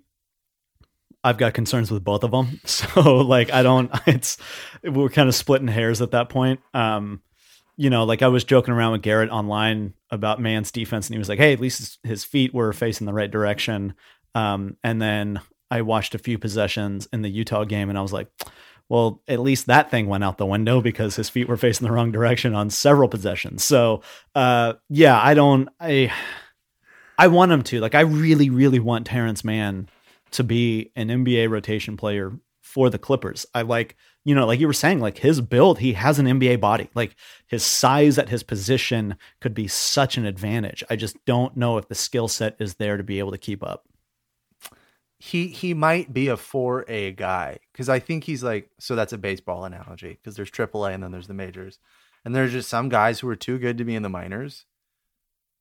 [1.23, 2.59] I've got concerns with both of them.
[2.65, 4.37] So like I don't it's
[4.83, 6.61] we're kind of splitting hairs at that point.
[6.73, 7.21] Um
[7.79, 11.17] you know, like I was joking around with Garrett online about Mann's defense, and he
[11.17, 13.93] was like, "Hey, at least his, feet were facing the right direction."
[14.35, 15.39] Um, and then
[15.71, 18.27] I watched a few possessions in the Utah game, and I was like,
[18.87, 21.93] "Well, at least that thing went out the window because his feet were facing the
[21.93, 24.01] wrong direction on several possessions." So,
[24.35, 26.11] uh, yeah, I don't, I,
[27.17, 27.79] I want him to.
[27.79, 29.89] Like, I really, really want Terance Mann
[30.31, 33.45] to be an NBA rotation player for the Clippers.
[33.53, 33.95] I like
[34.25, 36.89] you know, like you were saying, like his build, he has an NBA body.
[36.93, 37.15] Like
[37.47, 40.83] his size at his position could be such an advantage.
[40.89, 43.63] I just don't know if the skill set is there to be able to keep
[43.63, 43.87] up.
[45.19, 49.17] He he might be a 4A guy because I think he's like so that's a
[49.17, 51.79] baseball analogy because there's AAA and then there's the majors.
[52.25, 54.65] And there's just some guys who are too good to be in the minors,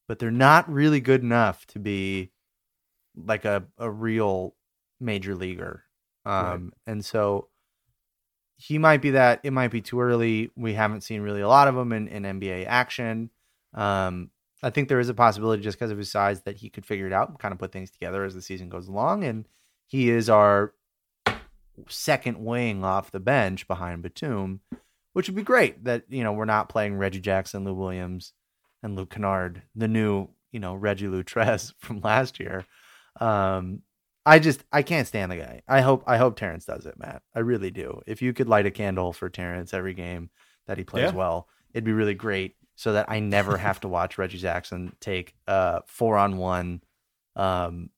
[0.09, 2.31] but they're not really good enough to be
[3.17, 4.55] like a, a real
[5.01, 5.85] major leaguer.
[6.25, 6.61] Um, right.
[6.87, 7.49] and so
[8.57, 9.41] he might be that.
[9.45, 10.51] It might be too early.
[10.57, 13.31] We haven't seen really a lot of him in, in NBA action.
[13.73, 14.31] Um,
[14.63, 17.07] I think there is a possibility just because of his size that he could figure
[17.07, 19.25] it out and kind of put things together as the season goes along.
[19.25, 19.47] And
[19.87, 20.75] he is our
[21.89, 24.61] second wing off the bench behind Batum,
[25.13, 28.33] which would be great that, you know, we're not playing Reggie Jackson, Lou Williams,
[28.83, 32.65] and Luke Kennard, the new, you know, Reggie Lou Trez from last year.
[33.21, 33.83] Um,
[34.27, 35.63] I just I can't stand the guy.
[35.67, 37.23] I hope I hope Terance does it, Matt.
[37.35, 38.03] I really do.
[38.07, 40.29] If you could light a candle for Terance every game
[40.67, 41.17] that he plays Yeah.
[41.17, 42.57] well, it'd be really great.
[42.81, 46.81] So that I never have to watch Reggie Jackson take a four on one
[47.35, 47.91] um,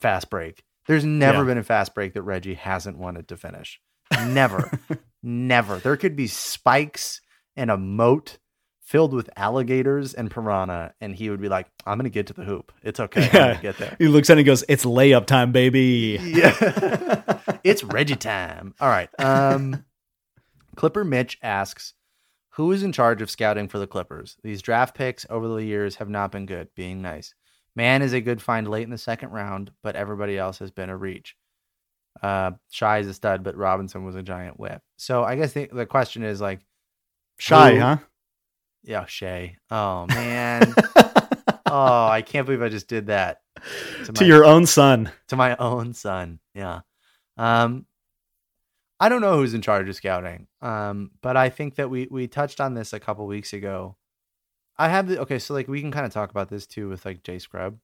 [0.00, 0.64] fast break.
[0.86, 1.44] There's never Yeah.
[1.44, 3.82] been a fast break that Reggie hasn't wanted to finish.
[4.26, 4.70] Never,
[5.22, 5.76] never.
[5.76, 7.20] There could be spikes
[7.54, 8.38] and a moat
[8.80, 12.44] filled with alligators and piranha, and he would be like, "I'm gonna get to the
[12.44, 12.72] hoop.
[12.82, 13.28] It's okay.
[13.28, 13.54] I'm Yeah.
[13.60, 17.32] get there." He looks at it and goes, "It's layup time, baby." Yeah.
[17.64, 18.74] it's Reggie time.
[18.80, 19.10] All right.
[19.18, 19.84] Um
[20.76, 21.92] Clipper Mitch asks,
[22.56, 24.36] who is in charge of scouting for the Clippers?
[24.42, 27.34] These draft picks over the years have not been good, being nice.
[27.76, 30.90] Mann is a good find late in the second round, but everybody else has been
[30.90, 31.36] a reach.
[32.22, 34.80] Uh Shy is a stud, but Robinson was a giant whip.
[34.96, 36.60] So I guess the, the question is like,
[37.38, 37.96] Shy, Who- huh?
[38.84, 39.56] yeah, Shay.
[39.70, 40.72] Oh man.
[41.66, 43.40] oh, I can't believe I just did that.
[44.04, 45.10] to my- your own son.
[45.28, 46.38] to my own son.
[46.54, 46.82] Yeah.
[47.36, 47.86] Um
[49.00, 50.46] I don't know who's in charge of scouting.
[50.62, 53.96] Um but I think that we we touched on this a couple weeks ago.
[54.76, 57.04] I have the okay, so like we can kind of talk about this too with
[57.04, 57.78] like Jay Scrubb.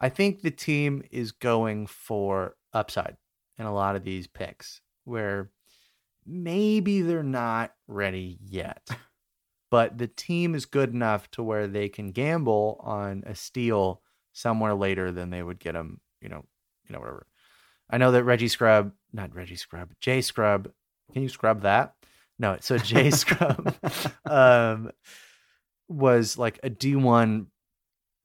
[0.00, 3.16] I think the team is going for upside
[3.58, 5.50] in a lot of these picks where
[6.26, 8.88] maybe they're not ready yet.
[9.68, 14.00] But the team is good enough to where they can gamble on a steal
[14.32, 16.44] somewhere later than they would get them, you know,
[16.88, 17.26] you know, whatever.
[17.90, 20.70] I know that Reggie Scrub, not Reggie Scrub, Jay Scrubb.
[21.12, 21.94] Can you scrub that?
[22.38, 23.74] No, so Jay Scrubb
[24.26, 24.90] um,
[25.88, 27.46] was like a D1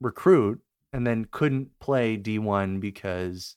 [0.00, 0.60] recruit
[0.92, 3.56] and then couldn't play D1 because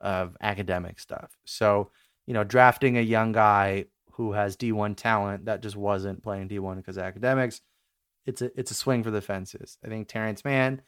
[0.00, 1.36] of academic stuff.
[1.44, 1.90] So,
[2.26, 6.76] you know, drafting a young guy who has D1 talent that just wasn't playing D1
[6.76, 7.60] because of academics,
[8.26, 9.78] it's a it's a swing for the fences.
[9.84, 10.82] I think Terance Mann,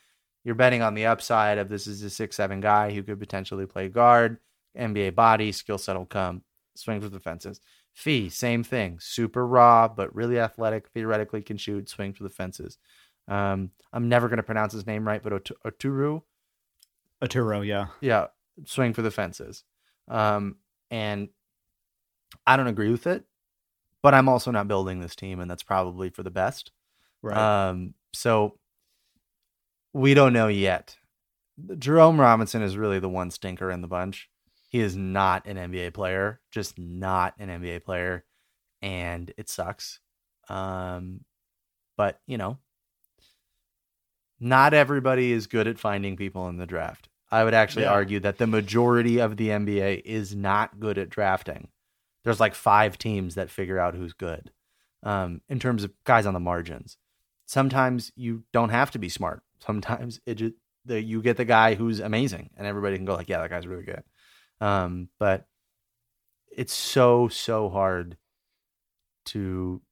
[0.45, 3.67] you're betting on the upside of this is a six seven guy who could potentially
[3.67, 4.39] play guard,
[4.79, 6.43] NBA body, skill set will come.
[6.75, 7.61] Swing for the fences.
[7.93, 8.99] Fee, same thing.
[9.01, 10.89] Super raw, but really athletic.
[10.89, 11.89] Theoretically can shoot.
[11.89, 12.79] Swing for the fences.
[13.29, 16.23] Um, I'm never going to pronounce his name right, but Ot- Oturu,
[17.23, 17.87] Aturo, yeah.
[18.01, 18.27] yeah,
[18.65, 19.65] swing for the fences.
[20.09, 20.57] Um,
[20.91, 21.29] and
[22.47, 23.25] I don't agree with it,
[24.03, 26.73] but I'm also not building this team, and that's probably for the best.
[27.23, 27.69] Right.
[27.69, 28.59] Um, so
[29.93, 30.97] we don't know yet.
[31.79, 34.29] Jerome Robinson is really the one stinker in the bunch.
[34.73, 38.25] He is not an NBA player, just not an NBA player,
[38.81, 40.01] and it sucks.
[40.49, 41.21] Um,
[41.97, 42.59] but you know,
[44.41, 47.09] not everybody is good at finding people in the draft.
[47.31, 47.93] I would actually Yeah.
[47.93, 51.69] argue that the majority of the NBA is not good at drafting.
[52.25, 54.53] There's like five teams that figure out who's good
[55.03, 56.97] um, in terms of guys on the margins.
[57.47, 59.43] Sometimes you don't have to be smart.
[59.59, 60.55] Sometimes it just
[60.85, 63.67] the, you get the guy who's amazing, and everybody can go like, "Yeah, that guy's
[63.69, 64.03] really good."
[64.63, 65.47] Um, but
[66.57, 68.17] it's so so hard
[69.27, 69.83] to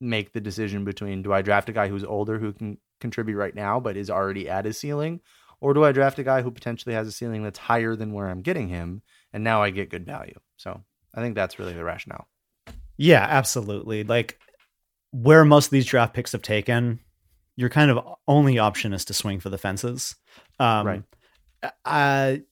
[0.00, 3.54] make the decision between do I draft a guy who's older who can contribute right
[3.54, 5.20] now but is already at his ceiling,
[5.60, 8.28] or do I draft a guy who potentially has a ceiling that's higher than where
[8.28, 9.02] I'm getting him,
[9.32, 10.38] and now I get good value.
[10.56, 10.82] So
[11.14, 12.28] I think that's really the rationale.
[12.96, 14.04] Yeah, absolutely.
[14.04, 14.38] Like
[15.10, 17.00] where most of these draft picks have taken,
[17.56, 20.16] your kind of only option is to swing for the fences.
[20.58, 21.02] Um, Right.
[21.84, 22.42] I,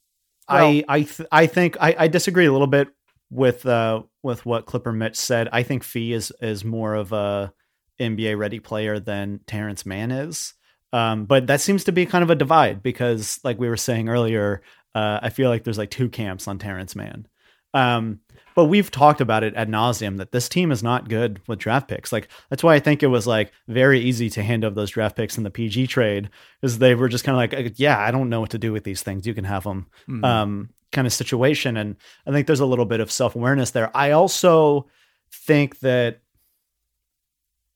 [0.48, 2.88] Well- I, I, th- I think I, I disagree a little bit
[3.30, 5.48] with uh with what Clipper Mitch said.
[5.52, 7.52] I think Fee is is more of a
[8.00, 10.54] NBA ready player than Terance Mann is.
[10.92, 14.08] Um, but that seems to be kind of a divide because, like we were saying
[14.08, 14.62] earlier,
[14.94, 17.26] uh, I feel like there's like two camps on Terance Mann.
[17.74, 18.20] Um,
[18.58, 21.86] but we've talked about it ad nauseum that this team is not good with draft
[21.86, 22.10] picks.
[22.10, 25.14] Like that's why I think it was like very easy to hand over those draft
[25.14, 26.28] picks in the PG trade,
[26.60, 28.72] is they were just kind of like, uh, yeah, I don't know what to do
[28.72, 29.28] with these things.
[29.28, 30.24] You can have them, Mhm.
[30.24, 31.76] um, kind of situation.
[31.76, 31.94] And
[32.26, 33.96] I think there's a little bit of self awareness there.
[33.96, 34.88] I also
[35.30, 36.18] think that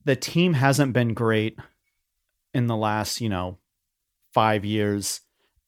[0.03, 1.57] the team hasn't been great
[2.53, 3.57] in the last, you know,
[4.33, 5.21] five years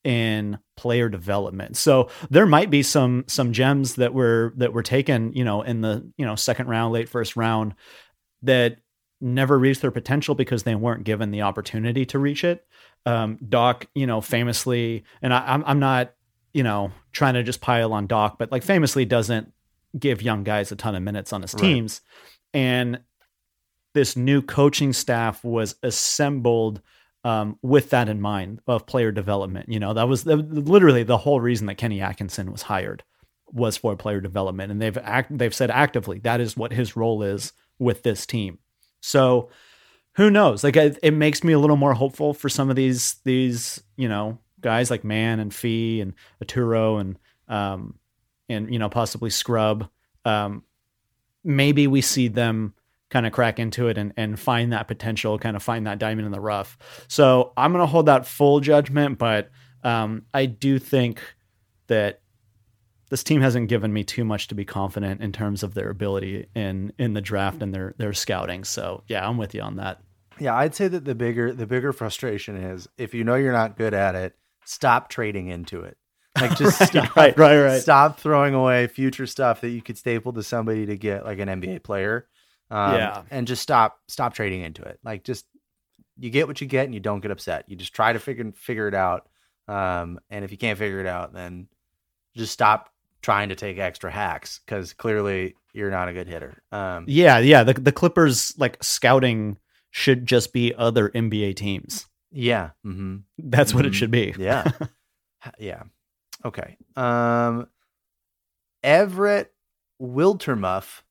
[0.03, 1.77] in player development.
[1.77, 5.81] So there might be some some gems that were that were taken, you know, in
[5.81, 7.75] the, you know, second round, late first round
[8.43, 8.77] that
[9.21, 12.65] never reached their potential because they weren't given the opportunity to reach it.
[13.05, 16.13] Um, Doc, you know, famously, and I, I'm I'm not,
[16.53, 19.51] you know, trying to just pile on Doc, but like famously doesn't
[19.97, 21.61] give young guys a ton of minutes on his Right.
[21.61, 22.01] teams.
[22.53, 22.99] And
[23.93, 26.81] this new coaching staff was assembled
[27.25, 29.67] um, with that in mind of player development.
[29.67, 33.03] You know, that was the, literally the whole reason that Kenny Atkinson was hired
[33.51, 37.23] was for player development, and they've act they've said actively that is what his role
[37.23, 38.59] is with this team.
[39.01, 39.49] So
[40.13, 40.63] who knows?
[40.63, 44.07] Like it, it makes me a little more hopeful for some of these these you
[44.07, 46.13] know guys like Mann and Fee and
[46.43, 47.17] Aturo and
[47.47, 47.95] um,
[48.49, 49.89] and you know possibly Scrubb.
[50.25, 50.63] Um,
[51.43, 52.75] maybe we see them
[53.09, 56.25] kind of crack into it and, and find that potential, kind of find that diamond
[56.25, 56.77] in the rough.
[57.07, 59.51] So I'm going to hold that full judgment, but
[59.83, 61.21] um, I do think
[61.87, 62.21] that
[63.09, 66.47] this team hasn't given me too much to be confident in terms of their ability
[66.55, 68.63] in in the draft and their their scouting.
[68.63, 70.01] So yeah, I'm with you on that.
[70.39, 73.77] Yeah, I'd say that the bigger the bigger frustration is if you know you're not
[73.77, 74.35] good at it,
[74.65, 75.97] stop trading into it.
[76.39, 77.81] Like just right, stop, right, right, right.
[77.81, 81.47] stop throwing away future stuff that you could staple to somebody to get like an
[81.47, 82.27] NBA player.
[82.71, 83.23] Um, Yeah.
[83.31, 84.99] and just stop stop trading into it.
[85.03, 85.45] Like just
[86.17, 87.65] you get what you get and you don't get upset.
[87.67, 89.27] You just try to figure figure it out.
[89.67, 91.67] Um, and if you can't figure it out, then
[92.35, 92.91] just stop
[93.21, 96.61] trying to take extra hacks because clearly you're not a good hitter.
[96.71, 97.63] Um, Yeah, yeah.
[97.63, 99.57] The the Clippers like scouting
[99.91, 102.07] should just be other NBA teams.
[102.31, 102.71] yeah.
[102.83, 103.95] hmm That's what it Mhm.
[103.95, 104.33] should be.
[104.37, 104.71] Yeah.
[105.59, 105.83] yeah.
[106.43, 106.77] Okay.
[106.95, 107.67] Um
[108.83, 109.51] Everett
[110.01, 111.01] Wiltermuff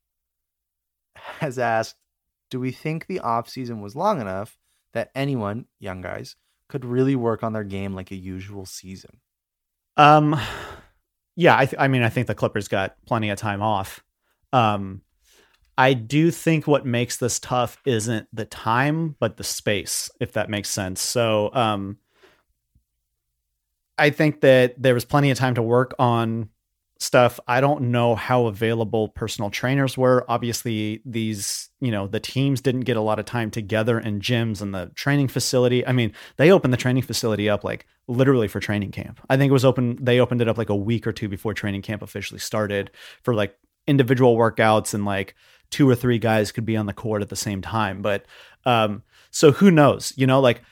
[1.40, 1.96] has asked,
[2.50, 4.58] do we think the offseason was long enough
[4.92, 6.36] that anyone, young guys,
[6.68, 9.20] could really work on their game like a usual season?
[9.96, 10.38] Um,
[11.36, 14.02] yeah, I, th- I mean, I think the Clippers got plenty of time off.
[14.52, 15.02] Um,
[15.76, 20.48] I do think what makes this tough isn't the time, but the space, if that
[20.48, 21.00] makes sense.
[21.00, 21.98] So, um,
[23.98, 26.48] I think that there was plenty of time to work on
[26.98, 27.40] stuff.
[27.46, 30.24] I don't know how available personal trainers were.
[30.28, 34.62] Obviously, these, you know, the teams didn't get a lot of time together in gyms
[34.62, 35.86] and the training facility.
[35.86, 39.20] I mean, they opened the training facility up like literally for training camp.
[39.28, 41.54] I think it was open, they opened it up like a week or two before
[41.54, 42.90] training camp officially started
[43.22, 45.34] for like individual workouts and like
[45.70, 48.02] two or three guys could be on the court at the same time.
[48.02, 48.24] But
[48.64, 50.12] um, so who knows?
[50.16, 50.62] You know, like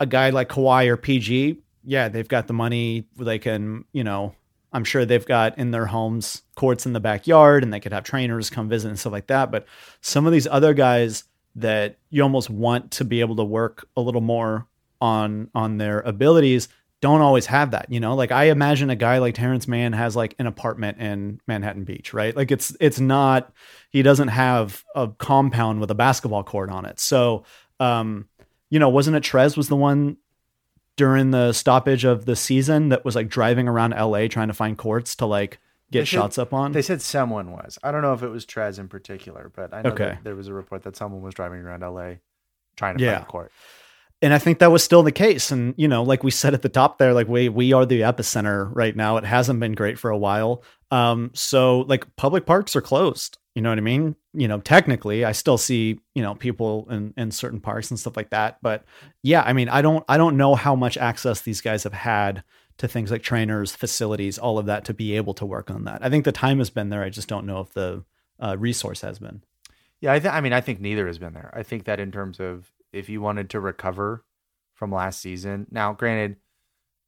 [0.00, 3.06] a guy like Kawhi or PG, yeah, they've got the money.
[3.16, 4.34] They can, you know,
[4.72, 8.04] I'm sure they've got in their homes courts in the backyard and they could have
[8.04, 9.50] trainers come visit and stuff like that.
[9.50, 9.66] But
[10.00, 11.24] some of these other guys
[11.56, 14.66] that you almost want to be able to work a little more
[15.00, 16.68] on on their abilities
[17.00, 17.90] don't always have that.
[17.90, 21.40] You know, like I imagine a guy like Terance Mann has like an apartment in
[21.46, 22.34] Manhattan Beach, right?
[22.36, 23.52] Like it's it's not
[23.90, 26.98] he doesn't have a compound with a basketball court on it.
[26.98, 27.44] So
[27.80, 28.28] um,
[28.70, 30.16] you know, wasn't it Trez was the one
[30.98, 34.76] during the stoppage of the season that was like driving around LA trying to find
[34.76, 35.58] courts to like
[35.90, 36.72] get They said- shots up on?
[36.72, 37.78] They said someone was.
[37.82, 40.04] I don't know if it was Trez in particular, but I know Okay.
[40.10, 42.16] that there was a report that someone was driving around LA
[42.76, 43.14] trying to Yeah.
[43.14, 43.52] find a court.
[44.20, 45.50] and I think that was still the case.
[45.52, 48.00] And you know, like we said at the top there, like we we are the
[48.02, 49.16] epicenter right now.
[49.16, 50.62] It hasn't been great for a while.
[50.90, 53.38] Um, so like public parks are closed.
[53.58, 54.14] You know what I mean?
[54.34, 58.16] You know, technically, I still see you know people in in certain parks and stuff
[58.16, 58.58] like that.
[58.62, 58.84] But
[59.24, 62.44] yeah, I mean, I don't I don't know how much access these guys have had
[62.76, 66.04] to things like trainers, facilities, all of that to be able to work on that.
[66.04, 67.02] I think the time has been there.
[67.02, 68.04] I just don't know if the
[68.38, 69.42] uh, resource has been.
[70.00, 71.52] Yeah, I, th- I mean, I think neither has been there.
[71.52, 74.24] I think that in terms of if you wanted to recover
[74.72, 76.36] from last season, now granted,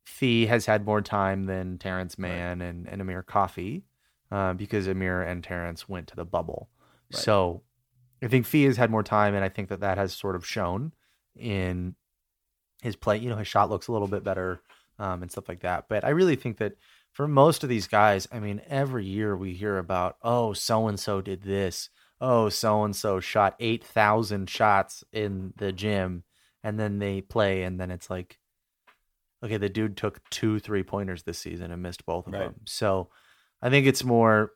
[0.05, 3.84] Fee has had more time than Terance Mann and, and Amir Coffey
[4.31, 6.68] uh, because Amir and Terance went to the bubble.
[7.12, 7.20] Right.
[7.20, 7.62] So
[8.22, 10.47] I think Fee has had more time, and I think that that has sort of
[10.47, 10.93] shown
[11.37, 11.95] in
[12.83, 13.18] his play.
[13.18, 14.62] You know, his shot looks a little bit better
[14.99, 15.87] um, and stuff like that.
[15.89, 16.74] But I really think that
[17.12, 20.99] for most of these guys, I mean, every year we hear about, oh, so and
[21.01, 21.91] so did this.
[22.20, 26.24] Oh, so and so shot 8,000 shots in the gym.
[26.62, 28.39] And then they play, and then it's like,
[29.43, 32.41] okay, the dude took two three pointers this season and missed both of Right.
[32.41, 32.61] them.
[32.66, 33.09] So
[33.62, 34.52] I think it's more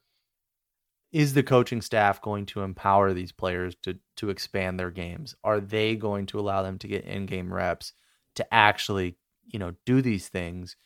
[1.13, 5.35] is the coaching staff going to empower these players to to expand their games?
[5.45, 7.93] Are they going to allow them to get in-game reps
[8.35, 10.77] to actually, you know, do these things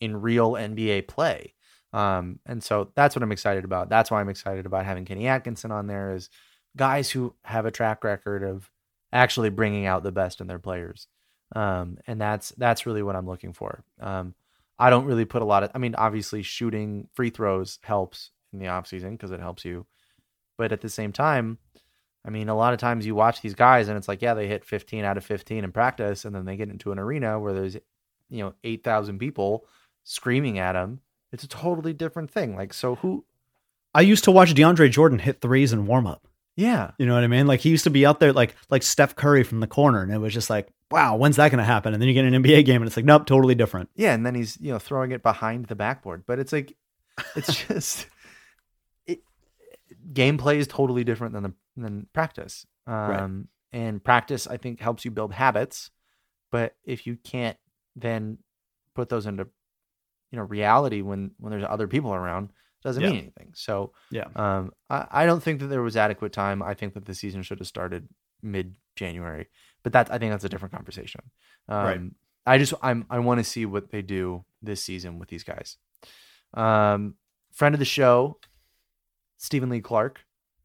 [0.00, 1.54] in real NBA play?
[1.92, 3.88] Um, and so that's what I'm excited about.
[3.88, 6.28] That's why I'm excited about having Kenny Atkinson on there is
[6.76, 8.70] guys who have a track record of
[9.12, 11.08] actually bringing out the best in their players.
[11.56, 13.82] Um, and that's that's really what I'm looking for.
[13.98, 14.34] Um,
[14.80, 18.58] I don't really put a lot of I mean obviously shooting free throws helps in
[18.58, 19.86] the off season because it helps you.
[20.58, 21.58] But at the same time,
[22.26, 24.48] I mean a lot of times you watch these guys and it's like yeah, they
[24.48, 27.52] hit 15 out of 15 in practice and then they get into an arena where
[27.52, 27.76] there's
[28.28, 29.66] you know 8,000 people
[30.04, 31.00] screaming at them.
[31.32, 32.56] It's a totally different thing.
[32.56, 33.24] Like so who
[33.94, 36.26] I used to watch DeAndre Jordan hit threes in warm up.
[36.56, 36.92] yeah.
[36.98, 37.46] You know what I mean?
[37.46, 40.12] Like he used to be out there like like Steph Curry from the corner, and
[40.12, 41.92] it was just like, wow, when's that going to happen?
[41.92, 43.90] And then you get an NBA game, and it's like, nope, totally different.
[43.94, 46.76] Yeah, and then he's you know throwing it behind the backboard, but it's like
[47.36, 48.06] it's just
[49.06, 49.20] it
[50.12, 52.66] gameplay is totally different than the than practice.
[52.86, 55.90] Um and practice I think helps you build habits,
[56.50, 57.56] but if you can't
[57.96, 58.38] then
[58.94, 59.46] put those into
[60.32, 62.50] you know reality when when there's other people around
[62.82, 63.10] doesn't Yeah.
[63.10, 63.52] mean anything.
[63.54, 64.24] So Yeah.
[64.34, 66.62] um, I, I don't think that there was adequate time.
[66.62, 68.08] I think that the season should have started
[68.42, 69.48] mid January,
[69.82, 71.22] but that I think that's a different conversation.
[71.68, 72.00] Um, Right.
[72.46, 75.76] I just I'm I want to see what they do this season with these guys.
[76.54, 77.14] Um,
[77.52, 78.38] friend of the show,
[79.36, 80.20] Stephen Lee Clark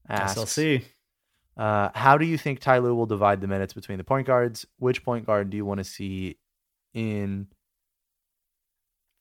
[0.09, 0.83] asks, SLC.
[1.57, 4.65] uh, how do you think Ty Lue will divide the minutes between the point guards?
[4.77, 6.37] Which point guard do you want to see
[6.93, 7.47] in?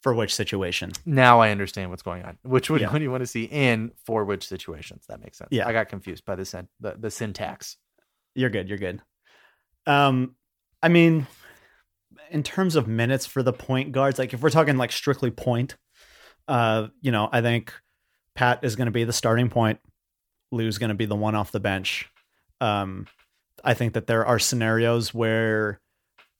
[0.02, 0.92] For which situation?
[1.06, 2.36] Now I understand what's going on.
[2.42, 2.88] Which Yeah.
[2.90, 5.06] one do you want to see in for which situations?
[5.08, 5.48] That makes sense.
[5.50, 5.66] Yeah.
[5.66, 7.78] I got confused by the sen- the, the syntax.
[8.34, 8.68] You're good.
[8.68, 9.00] You're good.
[9.86, 10.36] Um,
[10.82, 11.26] I mean,
[12.30, 15.76] in terms of minutes for the point guards, like if we're talking like strictly point,
[16.48, 17.72] uh, you know, I think
[18.34, 19.78] Pat is going to be the starting point.
[20.52, 22.10] Lou's going to be the one off the bench.
[22.60, 23.06] Um,
[23.62, 25.80] I think that there are scenarios where,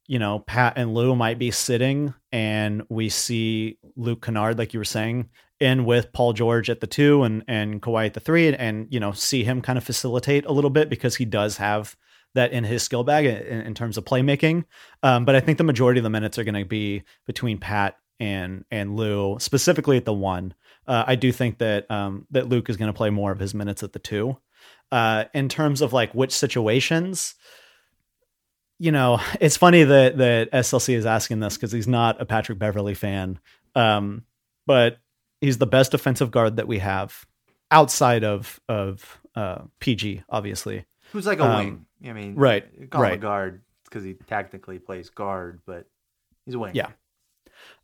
[0.06, 4.80] you know, Pat and Lou might be sitting and we see Luke Kennard, like you
[4.80, 5.30] were saying,
[5.60, 8.86] in with Paul George at the two and, and Kawhi at the three and, and,
[8.90, 11.96] you know, see him kind of facilitate a little bit because he does have
[12.34, 14.64] that in his skill bag in, in terms of playmaking.
[15.02, 17.96] Um, but I think the majority of the minutes are going to be between Pat
[18.20, 20.54] and and Lou, specifically at the one.
[20.86, 23.54] Uh, I do think that um, that Luke is going to play more of his
[23.54, 24.36] minutes at the two.
[24.92, 27.34] Uh, in terms of like which situations,
[28.78, 32.58] you know, it's funny that that SLC is asking this because he's not a Patrick
[32.58, 33.38] Beverley fan,
[33.74, 34.24] um,
[34.66, 34.98] but
[35.40, 37.26] he's the best defensive guard that we have
[37.70, 40.84] outside of of uh, PG, obviously.
[41.14, 41.86] Who's like a Um, wing?
[42.10, 43.20] I mean, right, Call him a right.
[43.20, 45.86] guard because he technically plays guard, but
[46.44, 46.72] he's a wing.
[46.74, 46.88] Yeah.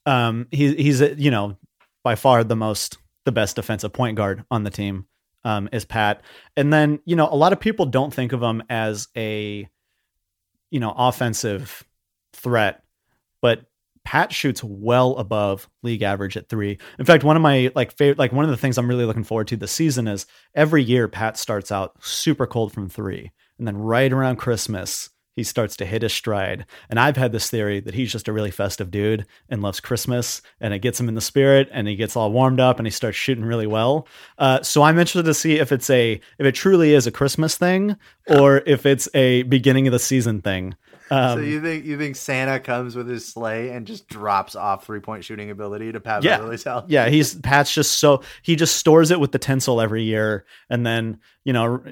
[0.04, 1.56] Um, he, he's you know
[2.02, 5.06] by far the most the best defensive point guard on the team
[5.44, 6.22] um, is Pat,
[6.56, 9.68] and then you know a lot of people don't think of him as a
[10.72, 11.84] you know offensive
[12.32, 12.82] threat,
[13.40, 13.62] but
[14.04, 16.78] Pat shoots well above league average at three.
[16.98, 19.24] In fact, one of my like favorite, like one of the things I'm really looking
[19.24, 23.66] forward to this season is every year Pat starts out super cold from three, and
[23.66, 26.66] then right around Christmas he starts to hit his stride.
[26.88, 30.42] And I've had this theory that he's just a really festive dude and loves Christmas,
[30.60, 32.90] and it gets him in the spirit, and he gets all warmed up, and he
[32.90, 34.06] starts shooting really well.
[34.38, 37.56] Uh, so I'm interested to see if it's a if it truly is a Christmas
[37.56, 37.96] thing
[38.28, 40.74] or if it's a beginning of the season thing.
[41.10, 44.86] Um, so you think you think Santa comes with his sleigh and just drops off
[44.86, 46.36] three point shooting ability to Pat Yeah.
[46.38, 46.84] Beverley's house?
[46.88, 50.86] yeah, he's Pat's just so he just stores it with the tinsel every year, and
[50.86, 51.82] then you know,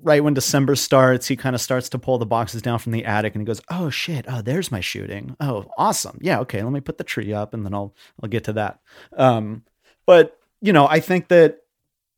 [0.00, 3.04] right when December starts, he kind of starts to pull the boxes down from the
[3.04, 4.26] attic, and he goes, "Oh shit!
[4.28, 5.34] Oh, there's my shooting.
[5.40, 6.18] Oh, awesome.
[6.20, 6.62] Yeah, okay.
[6.62, 8.78] Let me put the tree up, and then I'll I'll get to that."
[9.16, 9.64] Um,
[10.06, 11.58] but you know, I think that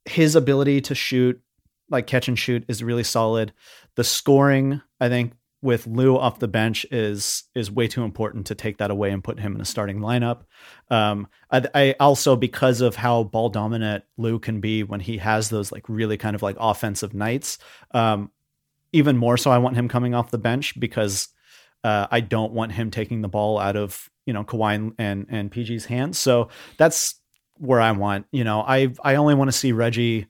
[0.05, 1.41] his ability to shoot,
[1.89, 3.53] like catch and shoot, is really solid.
[3.97, 5.33] The scoring, I think,
[5.63, 9.23] with Lou off the bench is is way too important to take that away and
[9.23, 10.45] put him in a starting lineup.
[10.89, 15.51] Um, I, I also because of how ball dominant Lou can be when he has
[15.51, 17.59] those like really kind of like offensive nights.
[17.93, 18.31] Um,
[18.93, 21.29] even more so, I want him coming off the bench because
[21.85, 25.51] uh, I don't want him taking the ball out of you know Kawhi and and,
[25.51, 26.19] PG's hands.
[26.19, 26.49] So
[26.79, 27.17] that's
[27.59, 28.27] where I want.
[28.33, 30.27] You know, I I only want to see Reggie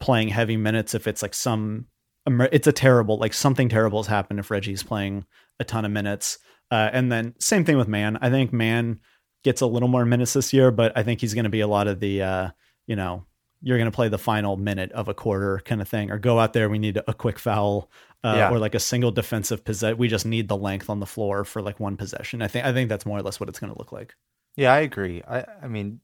[0.00, 1.86] playing heavy minutes if it's like some
[2.26, 5.26] it's a terrible like something terrible has happened if Reggie's playing
[5.60, 6.38] a ton of minutes.
[6.70, 8.18] Uh, and then same thing with Mann.
[8.20, 9.00] I think Mann
[9.42, 11.68] gets a little more minutes this year, but I think he's going to be a
[11.68, 12.50] lot of the uh,
[12.86, 13.26] you know
[13.60, 16.38] you're going to play the final minute of a quarter kind of thing, or go
[16.38, 16.68] out there.
[16.68, 17.90] We need a quick foul.
[18.22, 18.50] Uh, Yeah.
[18.50, 19.98] Or like a single defensive possession.
[19.98, 22.40] We just need the length on the floor for like one possession.
[22.40, 24.14] I think I think that's more or less what it's going to look like.
[24.56, 25.22] Yeah, I agree.
[25.28, 26.00] I I mean,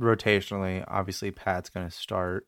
[0.00, 2.46] rotationally, obviously Pat's going to start,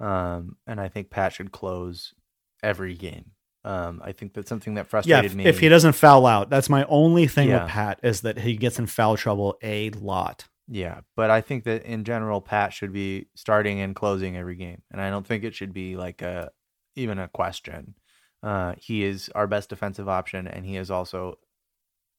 [0.00, 2.14] um, and I think Pat should close
[2.62, 3.32] every game.
[3.64, 5.44] Um, I think that's something that Yeah, frustrated if, me.
[5.46, 7.64] if he doesn't foul out, that's my only thing Yeah.
[7.64, 10.46] with Pat is that he gets in foul trouble a lot.
[10.68, 14.82] Yeah, but I think that in general, Pat should be starting and closing every game,
[14.90, 16.50] and I don't think it should be like a
[16.94, 17.94] even a question.
[18.42, 21.38] Uh, he is our best defensive option, and he is also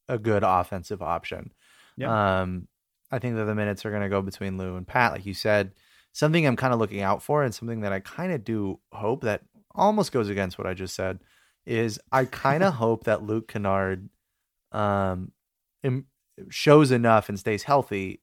[0.08, 1.54] a good offensive option.
[1.96, 2.42] Yeah.
[2.42, 2.68] Um,
[3.12, 5.34] I think that the minutes are going to go between Lou and Pat, like you
[5.34, 5.72] said.
[6.12, 9.22] Something I'm kind of looking out for, and something that I kind of do hope
[9.22, 9.42] that
[9.76, 11.20] almost goes against what I just said,
[11.66, 14.10] is I kind of hope that Luke Kennard
[14.72, 15.32] um,
[15.84, 16.08] im-
[16.50, 18.22] shows enough and stays healthy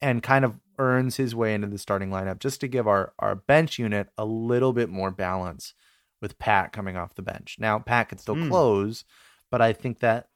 [0.00, 3.34] and kind of earns his way into the starting lineup just to give our, our
[3.34, 5.72] bench unit a little bit more balance
[6.20, 7.56] with Pat coming off the bench.
[7.58, 8.48] Now, Pat can still Mm.
[8.50, 9.04] close,
[9.50, 10.28] but I think that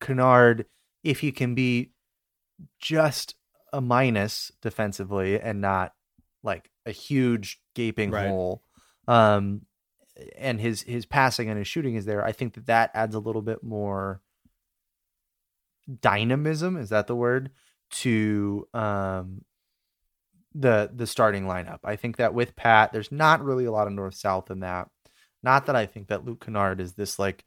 [0.00, 0.66] Kennard,
[1.04, 1.92] if he can be
[2.80, 3.36] just
[3.72, 5.94] a minus defensively and not
[6.42, 8.28] like a huge gaping Right.
[8.28, 8.63] hole,
[9.08, 9.62] um,
[10.36, 13.20] and his his passing and his shooting is there, I think that that adds a
[13.20, 14.20] little bit more
[16.00, 17.50] dynamism is that the word
[17.90, 19.44] to um
[20.54, 21.80] the the starting lineup.
[21.84, 24.88] I think that with Pat, there's not really a lot of north south in that.
[25.42, 27.44] Not that I think that Luke Kennard is this like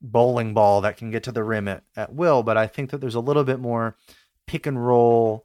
[0.00, 3.00] bowling ball that can get to the rim at, at will, but I think that
[3.00, 3.96] there's a little bit more
[4.46, 5.44] pick and roll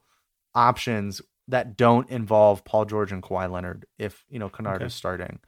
[0.54, 4.86] options that don't involve Paul George and Kawhi Leonard if you know Kennard Okay.
[4.86, 5.40] is starting.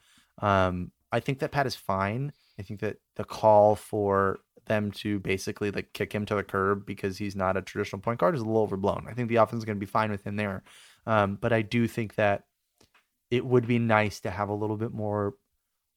[0.42, 2.34] Um, I think that Pat is fine.
[2.60, 6.86] I think that the call for them to basically like kick him to the curb
[6.86, 9.06] because he's not a traditional point guard is a little overblown.
[9.10, 10.64] I think the offense is going to be fine with him there,
[11.06, 12.44] um, but I do think that
[13.32, 15.34] it would be nice to have a little bit more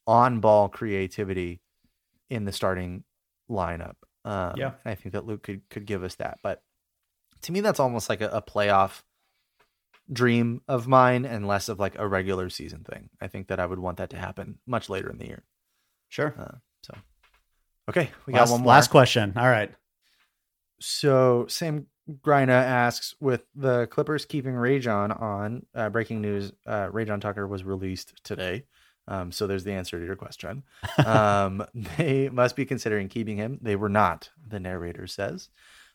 [0.07, 1.61] on-ball creativity
[2.31, 3.05] in the starting
[3.51, 3.95] lineup.
[4.25, 4.73] Um, Yeah.
[4.85, 6.39] and I think that Luke could could give us that.
[6.43, 6.63] But
[7.43, 9.03] to me, that's almost like a, a playoff
[10.13, 13.11] dream of mine, and less of like a regular season thing.
[13.21, 15.45] I think that I would want that to happen much later in the year.
[16.09, 16.35] Sure.
[16.83, 16.95] So,
[17.89, 18.69] okay, we got one more.
[18.69, 19.33] last question.
[19.37, 19.71] All right.
[20.81, 21.87] So Sam
[22.25, 27.65] Grina asks, with the Clippers keeping Rayjon on, uh, breaking news: uh, Rayjon Tucker was
[27.65, 28.65] released today.
[29.07, 30.65] Um, so there's the answer to your question.
[31.05, 31.65] Um,
[31.97, 33.59] they must be considering keeping him.
[33.63, 34.31] They were not.
[34.47, 35.49] The narrator says.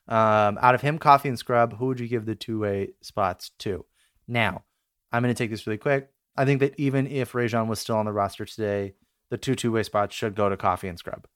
[0.08, 3.52] Um, out of him, Coffey and Scrubb, who would you give the two way spots
[3.60, 3.86] to?
[4.28, 4.64] Now,
[5.12, 6.10] I'm going to take this really quick.
[6.36, 8.94] I think that even if Rayjon was still on the roster today,
[9.30, 11.28] the two two way spots should go to Coffey and Scrubb.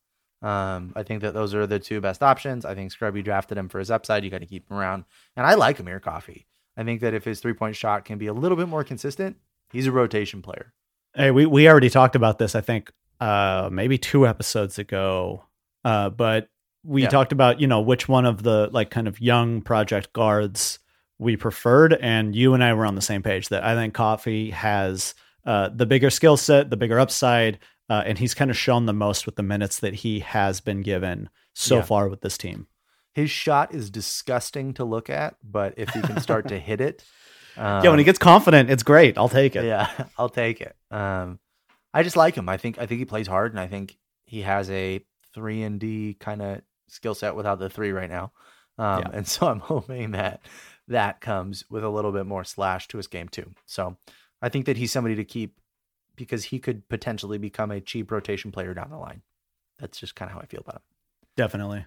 [0.42, 2.64] Um, I think that those are the two best options.
[2.66, 4.24] I think Scrubby drafted him for his upside.
[4.24, 5.06] You got to keep him around.
[5.36, 6.46] And I like Amir Coffey.
[6.76, 9.38] I think that if his three point shot can be a little bit more consistent,
[9.72, 10.74] he's a rotation player.
[11.16, 15.44] Hey, we, we already talked about this, I think, uh, maybe two episodes ago.
[15.84, 16.50] Uh, but
[16.84, 17.10] we Yeah.
[17.10, 20.78] talked about, you know, which one of the like kind of young project guards
[21.20, 21.94] we preferred.
[21.94, 25.14] And you and I were on the same page that I think Coffey has
[25.46, 27.60] uh, the bigger skill set, the bigger upside.
[27.90, 30.82] Uh, and he's kind of shown the most with the minutes that he has been
[30.82, 31.82] given so Yeah.
[31.84, 32.68] far with this team.
[33.14, 37.04] His shot is disgusting to look at, but if he can start to hit it,
[37.56, 39.18] um, yeah, when he gets confident, it's great.
[39.18, 39.64] I'll take it.
[39.66, 39.90] Yeah,
[40.20, 40.76] I'll take it.
[40.92, 41.40] Um,
[41.94, 42.48] I just like him.
[42.50, 45.04] I think I think he plays hard, and I think he has a
[45.34, 48.34] three and D kind of skill set without the three right now.
[48.78, 49.10] Um, Yeah.
[49.14, 50.42] And so I'm hoping that
[50.88, 53.52] that comes with a little bit more slash to his game too.
[53.66, 53.98] So
[54.42, 55.60] I think that he's somebody to keep
[56.16, 59.22] because he could potentially become a cheap rotation player down the line.
[59.80, 60.82] That's just kind of how I feel about him.
[61.36, 61.86] Definitely.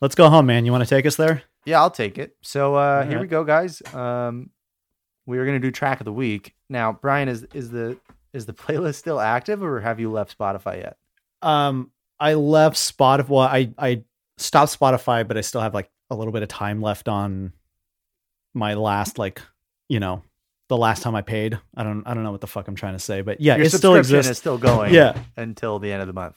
[0.00, 0.64] Let's go home, man.
[0.64, 1.42] You want to take us there?
[1.64, 2.36] Yeah, I'll take it.
[2.42, 3.20] So uh, here Alright.
[3.22, 3.82] we go, guys.
[3.94, 4.50] Um,
[5.26, 6.92] we are going to do track of the week now.
[6.92, 7.98] Brian, is is the
[8.32, 10.98] is the playlist still active, or have you left Spotify yet?
[11.42, 11.90] Um,
[12.20, 13.28] I left Spotify.
[13.28, 14.04] Well, I I
[14.36, 17.52] stopped Spotify, but I still have like a little bit of time left on
[18.54, 19.42] my last like
[19.88, 20.22] you know
[20.68, 21.58] the last time I paid.
[21.76, 23.66] I don't I don't know what the fuck I'm trying to say, but yeah, Your
[23.66, 24.30] it still exists.
[24.30, 24.94] is still going.
[25.00, 25.18] Yeah.
[25.36, 26.36] until the end of the month.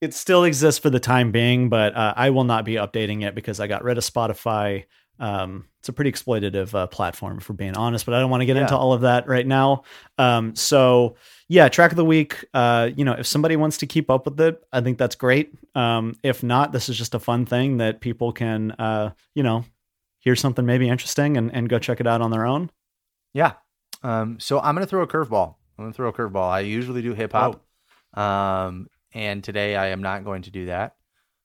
[0.00, 3.34] it still exists for the time being, but uh, I will not be updating it
[3.34, 4.84] because I got rid of Spotify.
[5.18, 8.46] Um, it's a pretty exploitative uh, platform, for being honest, but I don't want to
[8.46, 8.62] get Yeah.
[8.62, 9.84] into all of that right now.
[10.18, 11.16] Um, so
[11.48, 12.44] yeah, track of the week.
[12.52, 15.54] Uh, you know, if somebody wants to keep up with it, I think that's great.
[15.74, 19.64] Um, if not, this is just a fun thing that people can, uh, you know,
[20.26, 22.68] hear something maybe interesting and, and go check it out on their own.
[23.32, 23.52] Yeah.
[24.02, 25.54] Um, so I'm gonna throw a curveball.
[25.78, 26.50] I'm gonna throw a curveball.
[26.50, 27.64] I usually do hip hop.
[28.12, 30.96] Um, and today I am not going to do that.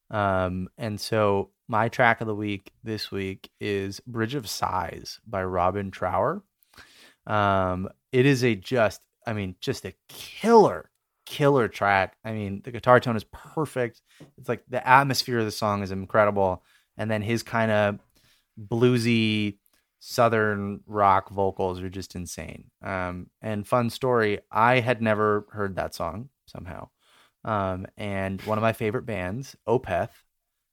[0.09, 5.43] Um, and so my track of the week this week is Bridge of Sighs by
[5.43, 6.41] Robin Trower.
[7.27, 10.89] Um, it is a just, I mean, just a killer,
[11.27, 12.17] killer track.
[12.25, 14.01] I mean, the guitar tone is perfect.
[14.39, 16.63] It's like the atmosphere of the song is incredible.
[16.97, 17.99] And then his kind of
[18.69, 19.57] bluesy
[19.99, 22.65] southern rock vocals are just insane.
[22.83, 26.89] Um, and fun story, I had never heard that song somehow.
[27.43, 30.09] Um, and one of my favorite bands, Opeth,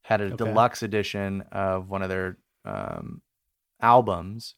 [0.02, 0.36] had a Okay.
[0.36, 3.23] deluxe edition of one of their um,
[3.81, 4.55] albums,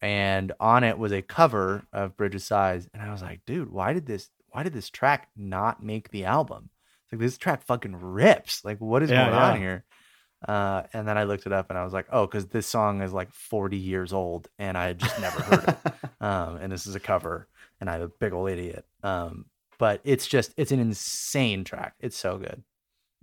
[0.00, 2.88] and on it was a cover of Bridge of Sighs.
[2.92, 4.30] And I was like, dude, why did this?
[4.48, 6.70] Why did this track not make the album?
[7.04, 8.64] It's like this track fucking rips.
[8.64, 9.52] Like, what is Yeah, going yeah.
[9.52, 9.84] on here?
[10.46, 13.02] Uh, and then I looked it up and I was like, oh, because this song
[13.02, 15.78] is like 40 years old and I had just never heard it.
[16.20, 17.48] Um, and this is a cover
[17.82, 18.86] and I'm a big old idiot.
[19.02, 19.44] Um,
[19.78, 21.96] but it's just, it's an insane track.
[22.00, 22.62] It's so good.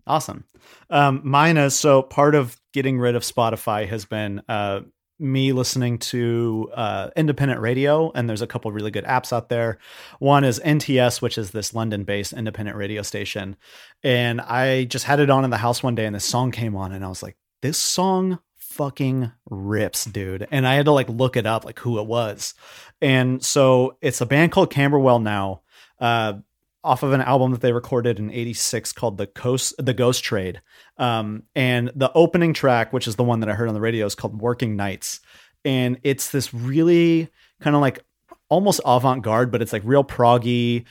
[0.05, 0.43] Awesome.
[0.91, 4.81] Um, mine is so part of getting rid of Spotify has been uh,
[5.21, 9.77] me listening to uh, independent radio, and there's a couple really good apps out there.
[10.19, 13.55] One is NTS, which is this London-based independent radio station,
[14.03, 16.75] and I just had it on in the house one day, and this song came
[16.75, 21.09] on, and I was like, "This song fucking rips, dude!" And I had to like
[21.09, 22.53] look it up, like who it was,
[23.01, 25.61] and so it's a band called Camberwell now.
[25.99, 26.39] Uh,
[26.83, 30.61] off of an album that they recorded in 86 called the Ghost the Ghost Trade.
[30.97, 34.05] Um, and the opening track, which is the one that I heard on the radio,
[34.05, 35.19] is called Working Nights.
[35.63, 37.29] And it's this really
[37.59, 38.03] kind of like
[38.49, 40.85] almost avant-garde, but it's like real proggy,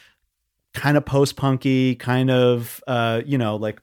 [0.74, 3.80] kind of post-punky, kind of uh, you know, like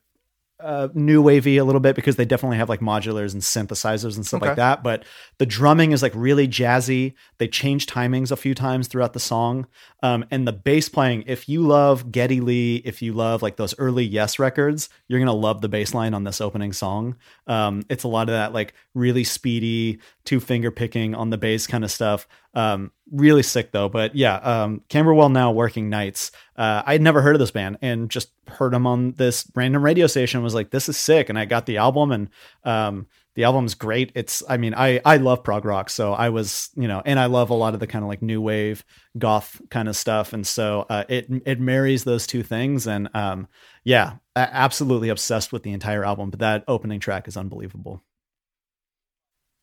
[0.60, 4.26] uh, new wavy a little bit because they definitely have like modulars and synthesizers and
[4.26, 4.50] stuff Okay.
[4.50, 4.82] like that.
[4.84, 5.06] But
[5.38, 7.14] the drumming is like really jazzy.
[7.38, 9.68] They change timings a few times throughout the song.
[10.02, 13.78] Um, and the bass playing, if you love Geddy Lee, if you love like those
[13.78, 17.18] early Yes records, you're going to love the bass line on this opening song.
[17.46, 21.68] Um, it's a lot of that like really speedy, two finger picking on the bass
[21.68, 22.28] kind of stuff.
[22.56, 23.90] Um, really sick though.
[23.90, 26.32] But yeah, um, Camberwell now working nights.
[26.56, 30.08] Uh, I'd never heard of this band and just heard them on this random radio
[30.08, 30.44] station.
[30.44, 32.30] Was like, this is sick, and I got the album, and
[32.64, 34.12] um, the album's great.
[34.16, 37.28] It's, I mean, I I love prog rock, so I was, you know, and I
[37.28, 38.84] love a lot of the kind of like new wave
[39.18, 43.48] goth kind of stuff, and so uh, it it marries those two things, and um,
[43.84, 46.30] yeah, absolutely obsessed with the entire album.
[46.30, 48.04] But that opening track is unbelievable.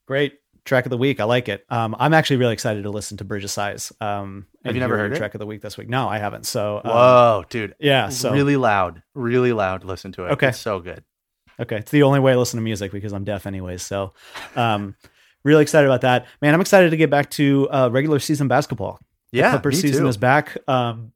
[0.07, 0.35] Great
[0.65, 1.21] track of the week.
[1.21, 1.65] I like it.
[1.69, 3.93] Um, I'm actually really excited to listen to Bridge of Sighs.
[4.01, 5.19] Um, Have you never heard your it?
[5.19, 5.89] track of the week this week?
[5.89, 6.47] No, I haven't.
[6.47, 7.75] So um, Whoa, dude.
[7.79, 8.09] yeah.
[8.09, 9.85] So really loud, really loud.
[9.85, 10.33] Listen to it.
[10.33, 10.49] Okay.
[10.49, 11.05] It's so good.
[11.61, 13.81] Okay, it's the only way I listen to music because I'm deaf anyways.
[13.83, 14.13] So,
[14.57, 14.97] um,
[15.45, 16.53] really excited about that, man.
[16.53, 18.99] I'm excited to get back to uh, regular season basketball.
[19.31, 20.09] The Yeah, Clippers me season too.
[20.09, 20.57] is back.
[20.67, 21.13] Um,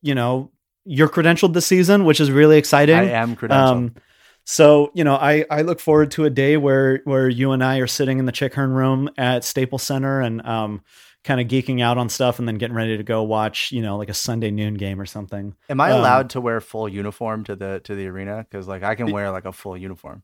[0.00, 0.50] you know,
[0.86, 2.96] you're credentialed this season, which is really exciting.
[2.96, 3.50] I am credentialed.
[3.50, 3.94] Um,
[4.44, 7.78] so you know, I I look forward to a day where where you and I
[7.78, 10.82] are sitting in the Chick Hearn room at Staples Center and um,
[11.24, 13.96] kind of geeking out on stuff, and then getting ready to go watch you know
[13.96, 15.54] like a Sunday noon game or something.
[15.68, 18.46] Am I um, allowed to wear full uniform to the to the arena?
[18.48, 20.22] Because like I can wear like a full uniform.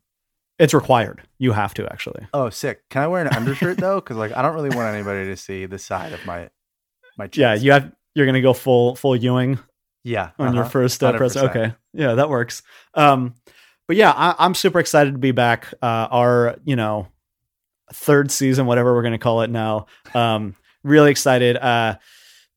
[0.58, 1.22] It's required.
[1.38, 2.26] You have to actually.
[2.34, 2.88] Oh, sick!
[2.90, 4.00] Can I wear an undershirt though?
[4.00, 6.50] Because like I don't really want anybody to see the side of my
[7.16, 7.38] my chest.
[7.38, 7.92] Yeah, you have.
[8.14, 9.60] You're gonna go full full Ewing
[10.02, 10.70] yeah on your uh-huh.
[10.70, 11.36] first uh, press.
[11.36, 12.62] Okay, yeah, that works.
[12.94, 13.34] Um,
[13.89, 15.74] but yeah, I, I'm super excited to be back.
[15.82, 17.09] Uh, our you know
[17.93, 19.86] third season, whatever we're gonna call it now.
[20.15, 20.55] Um,
[20.85, 21.56] really excited.
[21.56, 21.97] Uh,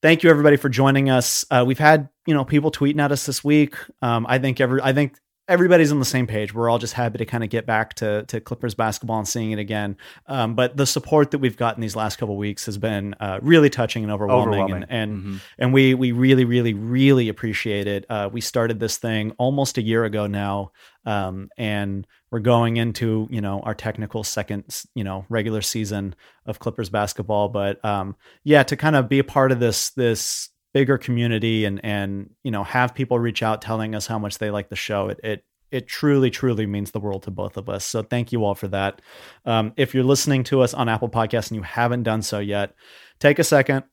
[0.02, 1.46] thank you everybody for joining us.
[1.50, 3.76] Uh, we've had you know people tweeting at us this week.
[4.02, 5.18] Um, I think every I think
[5.52, 6.54] everybody's on the same page.
[6.54, 9.52] We're all just happy to kind of get back to to Clippers basketball and seeing
[9.52, 9.98] it again.
[10.28, 13.70] Um, but the support that we've gotten these last couple weeks has been uh, really
[13.70, 14.84] touching and overwhelming, Overwhelming.
[14.90, 15.42] and and Mhm.
[15.60, 18.06] and we we really really really appreciate it.
[18.10, 20.72] Uh, we started this thing almost a year ago now,
[21.06, 24.64] um, and we're going into you know our technical second
[24.96, 26.16] you know regular season
[26.46, 27.50] of Clippers basketball.
[27.50, 31.84] But um, yeah, to kind of be a part of this this bigger community and
[31.84, 35.10] and you know have people reach out telling us how much they like the show.
[35.10, 37.86] It it it truly truly means the world to both of us.
[37.86, 39.02] So thank you all for that.
[39.46, 42.74] Um, if you're listening to us on Apple Podcasts and you haven't done so yet,
[43.20, 43.84] take a second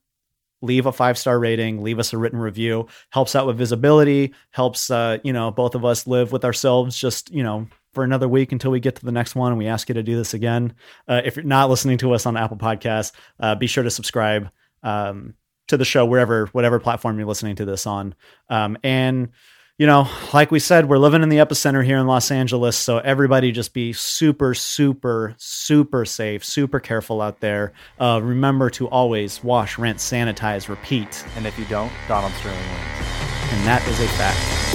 [0.61, 4.91] leave a five star rating leave us a written review helps out with visibility helps
[4.91, 8.51] uh you know both of us live with ourselves just you know for another week
[8.51, 10.73] until we get to the next one and we ask you to do this again
[11.07, 14.49] uh, if you're not listening to us on apple podcasts uh, be sure to subscribe
[14.83, 15.33] um,
[15.69, 18.13] to the show wherever whatever platform you're listening to this on.
[18.49, 19.29] Um, and
[19.77, 22.97] you know like we said we're living in the epicenter here in los angeles so
[22.97, 27.71] everybody just be super super super safe super careful out there.
[27.99, 31.25] Uh, remember to always wash rinse sanitize repeat.
[31.37, 33.53] And if you don't, Donald Sterling wins.
[33.53, 34.68] and that is a fact